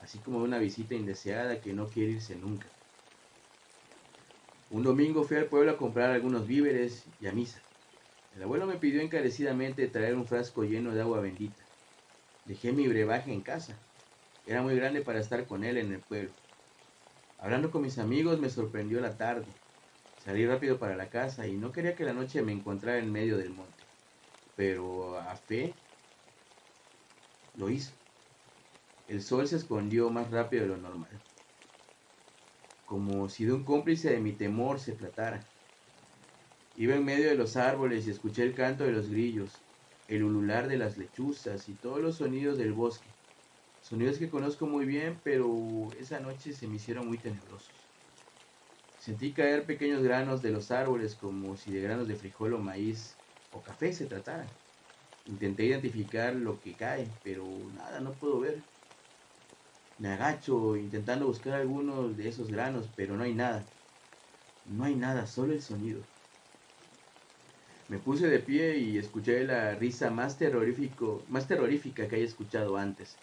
así 0.00 0.18
como 0.20 0.38
una 0.38 0.58
visita 0.58 0.94
indeseada 0.94 1.60
que 1.60 1.72
no 1.72 1.86
quiere 1.88 2.12
irse 2.12 2.36
nunca. 2.36 2.68
Un 4.68 4.82
domingo 4.82 5.24
fui 5.24 5.36
al 5.36 5.46
pueblo 5.46 5.70
a 5.72 5.76
comprar 5.76 6.10
algunos 6.10 6.46
víveres 6.46 7.06
y 7.20 7.26
a 7.26 7.32
misa. 7.32 7.62
El 8.34 8.42
abuelo 8.42 8.66
me 8.66 8.76
pidió 8.76 9.00
encarecidamente 9.00 9.86
traer 9.88 10.14
un 10.14 10.26
frasco 10.26 10.64
lleno 10.64 10.94
de 10.94 11.00
agua 11.00 11.20
bendita. 11.20 11.64
Dejé 12.44 12.72
mi 12.72 12.86
brebaje 12.86 13.32
en 13.32 13.40
casa. 13.40 13.78
Era 14.44 14.62
muy 14.62 14.76
grande 14.76 15.00
para 15.00 15.20
estar 15.20 15.46
con 15.46 15.64
él 15.64 15.78
en 15.78 15.92
el 15.92 16.00
pueblo. 16.00 16.34
Hablando 17.38 17.70
con 17.70 17.82
mis 17.82 17.98
amigos 17.98 18.38
me 18.40 18.50
sorprendió 18.50 19.00
la 19.00 19.16
tarde. 19.16 19.54
Salí 20.18 20.46
rápido 20.46 20.78
para 20.78 20.96
la 20.96 21.08
casa 21.08 21.46
y 21.46 21.56
no 21.56 21.72
quería 21.72 21.94
que 21.94 22.04
la 22.04 22.12
noche 22.12 22.42
me 22.42 22.52
encontrara 22.52 22.98
en 22.98 23.10
medio 23.10 23.38
del 23.38 23.50
monte. 23.50 23.75
Pero 24.56 25.18
a 25.18 25.36
fe 25.36 25.74
lo 27.54 27.70
hizo. 27.70 27.92
El 29.06 29.22
sol 29.22 29.46
se 29.46 29.56
escondió 29.56 30.10
más 30.10 30.30
rápido 30.30 30.62
de 30.62 30.68
lo 30.70 30.76
normal, 30.78 31.22
como 32.84 33.28
si 33.28 33.44
de 33.44 33.52
un 33.52 33.64
cómplice 33.64 34.10
de 34.10 34.20
mi 34.20 34.32
temor 34.32 34.80
se 34.80 34.94
tratara. 34.94 35.46
Iba 36.74 36.96
en 36.96 37.04
medio 37.04 37.28
de 37.28 37.36
los 37.36 37.56
árboles 37.56 38.06
y 38.06 38.10
escuché 38.10 38.42
el 38.42 38.54
canto 38.54 38.84
de 38.84 38.92
los 38.92 39.08
grillos, 39.08 39.64
el 40.08 40.24
ulular 40.24 40.68
de 40.68 40.78
las 40.78 40.96
lechuzas 40.98 41.68
y 41.68 41.76
todos 41.76 42.00
los 42.00 42.16
sonidos 42.16 42.58
del 42.58 42.72
bosque. 42.72 43.14
Sonidos 43.80 44.18
que 44.18 44.30
conozco 44.30 44.66
muy 44.66 44.84
bien, 44.86 45.20
pero 45.22 45.92
esa 45.98 46.18
noche 46.20 46.52
se 46.52 46.66
me 46.66 46.76
hicieron 46.76 47.06
muy 47.06 47.18
tenebrosos. 47.18 47.88
Sentí 48.98 49.32
caer 49.32 49.66
pequeños 49.66 50.02
granos 50.02 50.42
de 50.42 50.50
los 50.50 50.70
árboles 50.70 51.14
como 51.14 51.56
si 51.56 51.72
de 51.72 51.80
granos 51.80 52.08
de 52.08 52.16
frijol 52.16 52.54
o 52.54 52.58
maíz 52.58 53.15
o 53.56 53.62
café 53.62 53.92
se 53.92 54.06
tratara. 54.06 54.48
Intenté 55.24 55.64
identificar 55.64 56.34
lo 56.34 56.60
que 56.60 56.76
cae, 56.76 57.10
pero 57.22 57.70
nada, 57.72 58.00
no 58.00 58.14
puedo 58.14 58.40
ver. 58.40 58.64
Me 59.98 60.08
agacho 60.08 60.76
intentando 60.76 61.26
buscar 61.26 61.54
algunos 61.54 62.16
de 62.16 62.28
esos 62.28 62.50
granos, 62.50 62.90
pero 62.94 63.16
no 63.16 63.24
hay 63.24 63.34
nada. 63.34 63.66
No 64.64 64.84
hay 64.84 64.94
nada, 64.94 65.26
solo 65.26 65.52
el 65.52 65.62
sonido. 65.62 66.04
Me 67.88 67.98
puse 67.98 68.28
de 68.28 68.40
pie 68.40 68.78
y 68.78 68.98
escuché 68.98 69.44
la 69.44 69.74
risa 69.74 70.10
más, 70.10 70.38
terrorífico, 70.38 71.24
más 71.28 71.46
terrorífica 71.46 72.08
que 72.08 72.16
haya 72.16 72.24
escuchado 72.24 72.76
antes, 72.76 73.20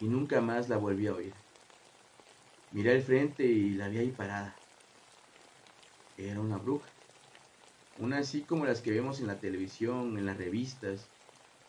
y 0.00 0.08
nunca 0.08 0.40
más 0.40 0.68
la 0.68 0.76
volví 0.76 1.06
a 1.06 1.14
oír. 1.14 1.34
Miré 2.72 2.92
al 2.92 3.02
frente 3.02 3.44
y 3.44 3.74
la 3.74 3.88
vi 3.88 3.98
ahí 3.98 4.10
parada. 4.10 4.58
Era 6.16 6.40
una 6.40 6.58
bruja. 6.58 6.90
Una 8.02 8.18
así 8.18 8.42
como 8.42 8.66
las 8.66 8.80
que 8.80 8.90
vemos 8.90 9.20
en 9.20 9.28
la 9.28 9.38
televisión, 9.38 10.18
en 10.18 10.26
las 10.26 10.36
revistas, 10.36 11.08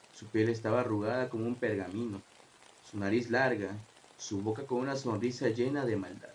su 0.09 0.31
piel 0.31 0.49
estaba 0.49 0.79
arrugada 0.79 1.29
como 1.29 1.45
un 1.45 1.59
pergamino, 1.59 2.23
su 2.81 2.97
nariz 2.97 3.29
larga, 3.29 3.77
su 4.15 4.41
boca 4.41 4.65
con 4.65 4.79
una 4.79 4.95
sonrisa 4.95 5.49
llena 5.49 5.85
de 5.85 5.95
maldad. 5.95 6.33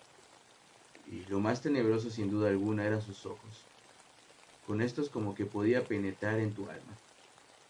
Y 1.05 1.25
lo 1.25 1.41
más 1.41 1.61
tenebroso 1.61 2.09
sin 2.09 2.29
duda 2.29 2.47
alguna 2.47 2.85
eran 2.85 3.01
sus 3.01 3.25
ojos. 3.25 3.67
Con 4.63 4.79
estos 4.79 5.09
como 5.09 5.35
que 5.35 5.45
podía 5.45 5.85
penetrar 5.85 6.39
en 6.39 6.53
tu 6.53 6.69
alma. 6.69 6.97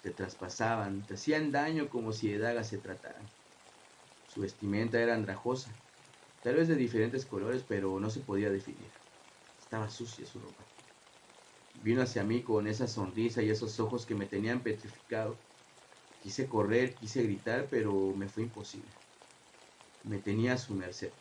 Te 0.03 0.11
traspasaban, 0.11 1.07
te 1.07 1.15
hacían 1.15 1.51
daño 1.51 1.89
como 1.89 2.13
si 2.13 2.31
de 2.31 2.37
dagas 2.37 2.69
se 2.69 2.77
trataran. 2.77 3.27
Su 4.27 4.41
vestimenta 4.41 5.01
era 5.01 5.15
andrajosa, 5.15 5.75
tal 6.43 6.57
vez 6.57 6.67
de 6.67 6.75
diferentes 6.75 7.25
colores, 7.25 7.63
pero 7.67 7.99
no 7.99 8.11
se 8.11 8.19
podía 8.19 8.51
definir. 8.51 8.91
Estaba 9.57 9.89
sucia 9.89 10.27
su 10.27 10.39
ropa. 10.39 10.68
Vino 11.81 12.01
hacia 12.01 12.23
mí 12.23 12.43
con 12.43 12.67
esa 12.67 12.87
sonrisa 12.87 13.41
y 13.41 13.49
esos 13.49 13.79
ojos 13.79 14.05
que 14.05 14.15
me 14.15 14.25
tenían 14.25 14.63
petrificado 14.63 15.39
Quise 16.19 16.49
correr, 16.49 16.97
quise 16.97 17.23
gritar, 17.23 17.69
pero 17.69 18.13
me 18.13 18.27
fue 18.27 18.43
imposible. 18.43 18.91
Me 20.03 20.19
tenía 20.19 20.53
a 20.53 20.57
su 20.57 20.73
merced. 20.73 21.13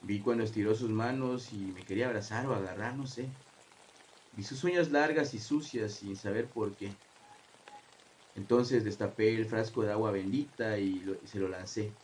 Vi 0.00 0.20
cuando 0.20 0.42
estiró 0.42 0.74
sus 0.74 0.90
manos 0.90 1.52
y 1.52 1.70
me 1.70 1.84
quería 1.84 2.06
abrazar 2.06 2.46
o 2.48 2.54
agarrar, 2.54 2.96
no 2.96 3.06
sé. 3.06 3.32
Vi 4.32 4.42
sus 4.42 4.64
uñas 4.64 4.90
largas 4.90 5.34
y 5.34 5.38
sucias 5.38 5.92
sin 5.92 6.16
saber 6.16 6.50
por 6.50 6.74
qué. 6.74 6.96
Entonces 8.34 8.82
destapé 8.82 9.36
el 9.36 9.46
frasco 9.46 9.82
de 9.82 9.92
agua 9.92 10.10
bendita 10.10 10.78
y, 10.78 11.04
se 11.24 11.38
lo 11.38 11.48
lancé. 11.48 11.94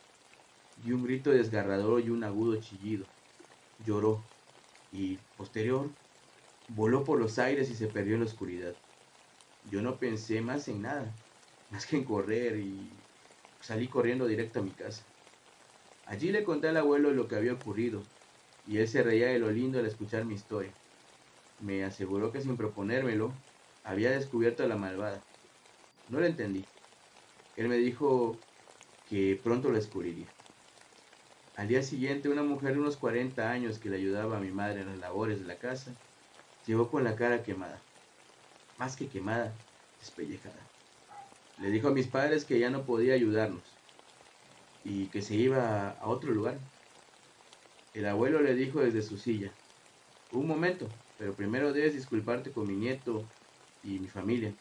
Di 0.76 0.92
un 0.92 1.02
grito 1.02 1.30
desgarrador 1.30 2.00
y 2.00 2.10
un 2.10 2.22
agudo 2.22 2.60
chillido. 2.60 3.08
Lloró 3.80 4.30
y, 4.92 5.16
posterior, 5.36 5.90
voló 6.68 7.04
por 7.04 7.18
los 7.18 7.38
aires 7.38 7.70
y 7.70 7.74
se 7.74 7.88
perdió 7.88 8.14
en 8.14 8.20
la 8.20 8.26
oscuridad. 8.26 8.74
Yo 9.70 9.82
no 9.82 9.98
pensé 9.98 10.40
más 10.40 10.68
en 10.68 10.82
nada 10.82 11.14
más 11.70 11.86
que 11.86 11.96
en 11.96 12.04
correr 12.04 12.58
y 12.58 12.90
salí 13.60 13.88
corriendo 13.88 14.26
directo 14.26 14.60
a 14.60 14.62
mi 14.62 14.70
casa. 14.70 15.04
Allí 16.06 16.30
le 16.30 16.44
conté 16.44 16.68
al 16.68 16.76
abuelo 16.76 17.10
lo 17.10 17.28
que 17.28 17.36
había 17.36 17.52
ocurrido 17.52 18.02
y 18.66 18.78
él 18.78 18.88
se 18.88 19.02
reía 19.02 19.28
de 19.28 19.38
lo 19.38 19.50
lindo 19.50 19.78
al 19.78 19.86
escuchar 19.86 20.24
mi 20.24 20.34
historia. 20.34 20.72
Me 21.60 21.84
aseguró 21.84 22.32
que 22.32 22.40
sin 22.40 22.56
proponérmelo 22.56 23.32
había 23.84 24.10
descubierto 24.10 24.62
a 24.62 24.68
la 24.68 24.76
malvada. 24.76 25.22
No 26.08 26.20
lo 26.20 26.26
entendí. 26.26 26.64
Él 27.56 27.68
me 27.68 27.76
dijo 27.76 28.38
que 29.08 29.38
pronto 29.42 29.68
lo 29.68 29.74
descubriría. 29.74 30.28
Al 31.56 31.66
día 31.66 31.82
siguiente, 31.82 32.28
una 32.28 32.44
mujer 32.44 32.74
de 32.74 32.80
unos 32.80 32.96
40 32.96 33.50
años 33.50 33.78
que 33.78 33.90
le 33.90 33.96
ayudaba 33.96 34.36
a 34.36 34.40
mi 34.40 34.52
madre 34.52 34.82
en 34.82 34.86
las 34.86 34.98
labores 34.98 35.40
de 35.40 35.46
la 35.46 35.58
casa, 35.58 35.96
llegó 36.68 36.90
con 36.90 37.02
la 37.02 37.16
cara 37.16 37.42
quemada. 37.42 37.82
Más 38.76 38.94
que 38.94 39.08
quemada, 39.08 39.56
despellejada. 39.98 40.68
Le 41.56 41.70
dijo 41.70 41.88
a 41.88 41.92
mis 41.92 42.06
padres 42.06 42.44
que 42.44 42.58
ya 42.58 42.68
no 42.68 42.84
podía 42.84 43.14
ayudarnos 43.14 43.64
y 44.84 45.06
que 45.06 45.22
se 45.22 45.34
iba 45.34 45.92
a 45.92 46.06
otro 46.08 46.30
lugar. 46.30 46.60
El 47.94 48.06
abuelo 48.06 48.42
le 48.42 48.54
dijo 48.54 48.80
desde 48.80 49.00
su 49.00 49.16
silla, 49.16 49.50
un 50.30 50.46
momento, 50.46 50.90
pero 51.16 51.34
primero 51.34 51.72
debes 51.72 51.94
disculparte 51.94 52.52
con 52.52 52.66
mi 52.66 52.76
nieto 52.76 53.24
y 53.82 53.98
mi 53.98 54.08
familia, 54.08 54.54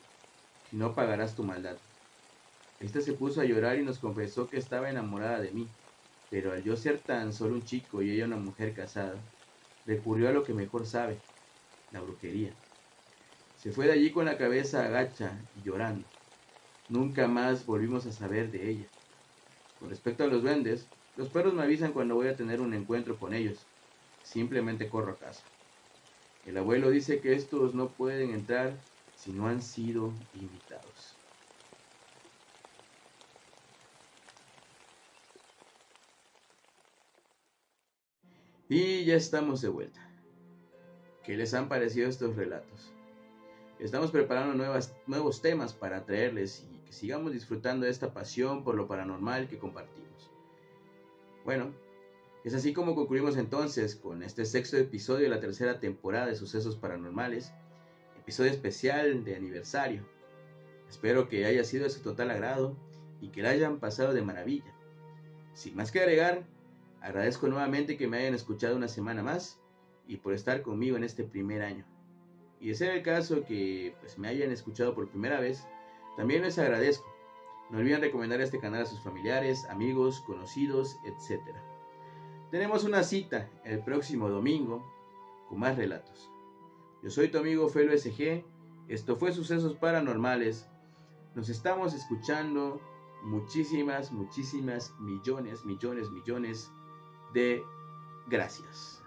si 0.69 0.77
no 0.77 0.95
pagarás 0.95 1.35
tu 1.35 1.43
maldad. 1.43 1.77
Esta 2.79 3.01
se 3.01 3.13
puso 3.13 3.41
a 3.41 3.45
llorar 3.45 3.79
y 3.79 3.83
nos 3.83 3.99
confesó 3.99 4.49
que 4.49 4.57
estaba 4.57 4.89
enamorada 4.89 5.41
de 5.41 5.51
mí, 5.51 5.67
pero 6.29 6.53
al 6.53 6.63
yo 6.63 6.77
ser 6.77 6.99
tan 7.01 7.33
solo 7.33 7.55
un 7.55 7.65
chico 7.65 8.01
y 8.01 8.11
ella 8.11 8.25
una 8.25 8.37
mujer 8.37 8.73
casada, 8.73 9.21
recurrió 9.85 10.29
a 10.29 10.31
lo 10.31 10.45
que 10.45 10.53
mejor 10.53 10.85
sabe, 10.85 11.21
la 11.91 12.01
brujería. 12.01 12.53
Se 13.55 13.71
fue 13.71 13.87
de 13.87 13.93
allí 13.93 14.11
con 14.11 14.25
la 14.25 14.37
cabeza 14.37 14.85
agacha 14.85 15.31
y 15.55 15.63
llorando. 15.63 16.07
Nunca 16.89 17.27
más 17.27 17.65
volvimos 17.65 18.05
a 18.05 18.11
saber 18.11 18.51
de 18.51 18.69
ella. 18.69 18.87
Con 19.79 19.89
respecto 19.89 20.23
a 20.23 20.27
los 20.27 20.41
duendes, 20.41 20.87
los 21.15 21.29
perros 21.29 21.53
me 21.53 21.63
avisan 21.63 21.93
cuando 21.93 22.15
voy 22.15 22.27
a 22.27 22.35
tener 22.35 22.61
un 22.61 22.73
encuentro 22.73 23.17
con 23.17 23.33
ellos. 23.33 23.67
Simplemente 24.23 24.89
corro 24.89 25.13
a 25.13 25.17
casa. 25.17 25.43
El 26.45 26.57
abuelo 26.57 26.89
dice 26.89 27.19
que 27.19 27.33
estos 27.33 27.75
no 27.75 27.89
pueden 27.89 28.31
entrar 28.31 28.77
si 29.15 29.33
no 29.33 29.47
han 29.47 29.61
sido 29.61 30.13
invitados. 30.33 31.17
Y 38.69 39.05
ya 39.05 39.15
estamos 39.15 39.61
de 39.61 39.69
vuelta. 39.69 40.06
¿Qué 41.27 41.35
les 41.35 41.53
han 41.53 41.67
parecido 41.67 42.07
estos 42.07 42.37
relatos? 42.37 42.93
Estamos 43.79 44.11
preparando 44.11 44.53
nuevas, 44.53 44.95
nuevos 45.07 45.41
temas 45.41 45.73
para 45.73 46.05
traerles 46.05 46.65
y 46.71 46.77
que 46.85 46.93
sigamos 46.93 47.33
disfrutando 47.33 47.85
de 47.85 47.91
esta 47.91 48.13
pasión 48.13 48.63
por 48.63 48.75
lo 48.75 48.87
paranormal 48.87 49.49
que 49.49 49.57
compartimos. 49.57 50.31
Bueno, 51.43 51.73
es 52.45 52.53
así 52.53 52.71
como 52.71 52.95
concluimos 52.95 53.35
entonces 53.35 53.97
con 53.97 54.23
este 54.23 54.45
sexto 54.45 54.77
episodio 54.77 55.23
de 55.23 55.35
la 55.35 55.41
tercera 55.41 55.81
temporada 55.81 56.27
de 56.27 56.37
Sucesos 56.37 56.77
Paranormales, 56.77 57.51
episodio 58.17 58.51
especial 58.51 59.25
de 59.25 59.35
aniversario. 59.35 60.07
Espero 60.89 61.27
que 61.27 61.45
haya 61.45 61.65
sido 61.65 61.83
de 61.83 61.89
su 61.89 61.99
total 61.99 62.31
agrado 62.31 62.77
y 63.19 63.31
que 63.31 63.41
la 63.41 63.49
hayan 63.49 63.81
pasado 63.81 64.13
de 64.13 64.21
maravilla. 64.21 64.73
Sin 65.53 65.75
más 65.75 65.91
que 65.91 65.99
agregar, 65.99 66.45
agradezco 67.01 67.49
nuevamente 67.49 67.97
que 67.97 68.07
me 68.07 68.19
hayan 68.19 68.33
escuchado 68.33 68.77
una 68.77 68.87
semana 68.87 69.23
más 69.23 69.59
y 70.07 70.17
por 70.17 70.33
estar 70.33 70.61
conmigo 70.61 70.97
en 70.97 71.03
este 71.03 71.23
primer 71.23 71.61
año. 71.61 71.85
Y 72.59 72.69
de 72.69 72.75
ser 72.75 72.91
el 72.91 73.03
caso 73.03 73.43
que 73.45 73.95
pues, 73.99 74.17
me 74.17 74.27
hayan 74.27 74.51
escuchado 74.51 74.95
por 74.95 75.09
primera 75.09 75.39
vez, 75.39 75.67
también 76.15 76.41
les 76.41 76.57
agradezco. 76.57 77.05
No 77.69 77.79
olviden 77.79 78.01
recomendar 78.01 78.41
este 78.41 78.59
canal 78.59 78.83
a 78.83 78.85
sus 78.85 79.01
familiares, 79.01 79.65
amigos, 79.69 80.21
conocidos, 80.21 80.97
etc. 81.05 81.41
Tenemos 82.49 82.85
una 82.85 83.03
cita 83.03 83.49
el 83.65 83.83
próximo 83.83 84.29
domingo 84.29 84.85
con 85.49 85.59
más 85.59 85.77
relatos. 85.77 86.31
Yo 87.03 87.09
soy 87.09 87.29
tu 87.29 87.37
amigo 87.37 87.67
Felo 87.67 87.95
SG. 87.95 88.43
Esto 88.87 89.17
fue 89.17 89.33
Sucesos 89.33 89.75
Paranormales. 89.75 90.67
Nos 91.35 91.49
estamos 91.49 91.93
escuchando 91.93 92.81
muchísimas, 93.23 94.11
muchísimas, 94.11 94.93
millones, 94.99 95.65
millones, 95.65 96.09
millones 96.09 96.71
de 97.33 97.61
gracias. 98.27 99.03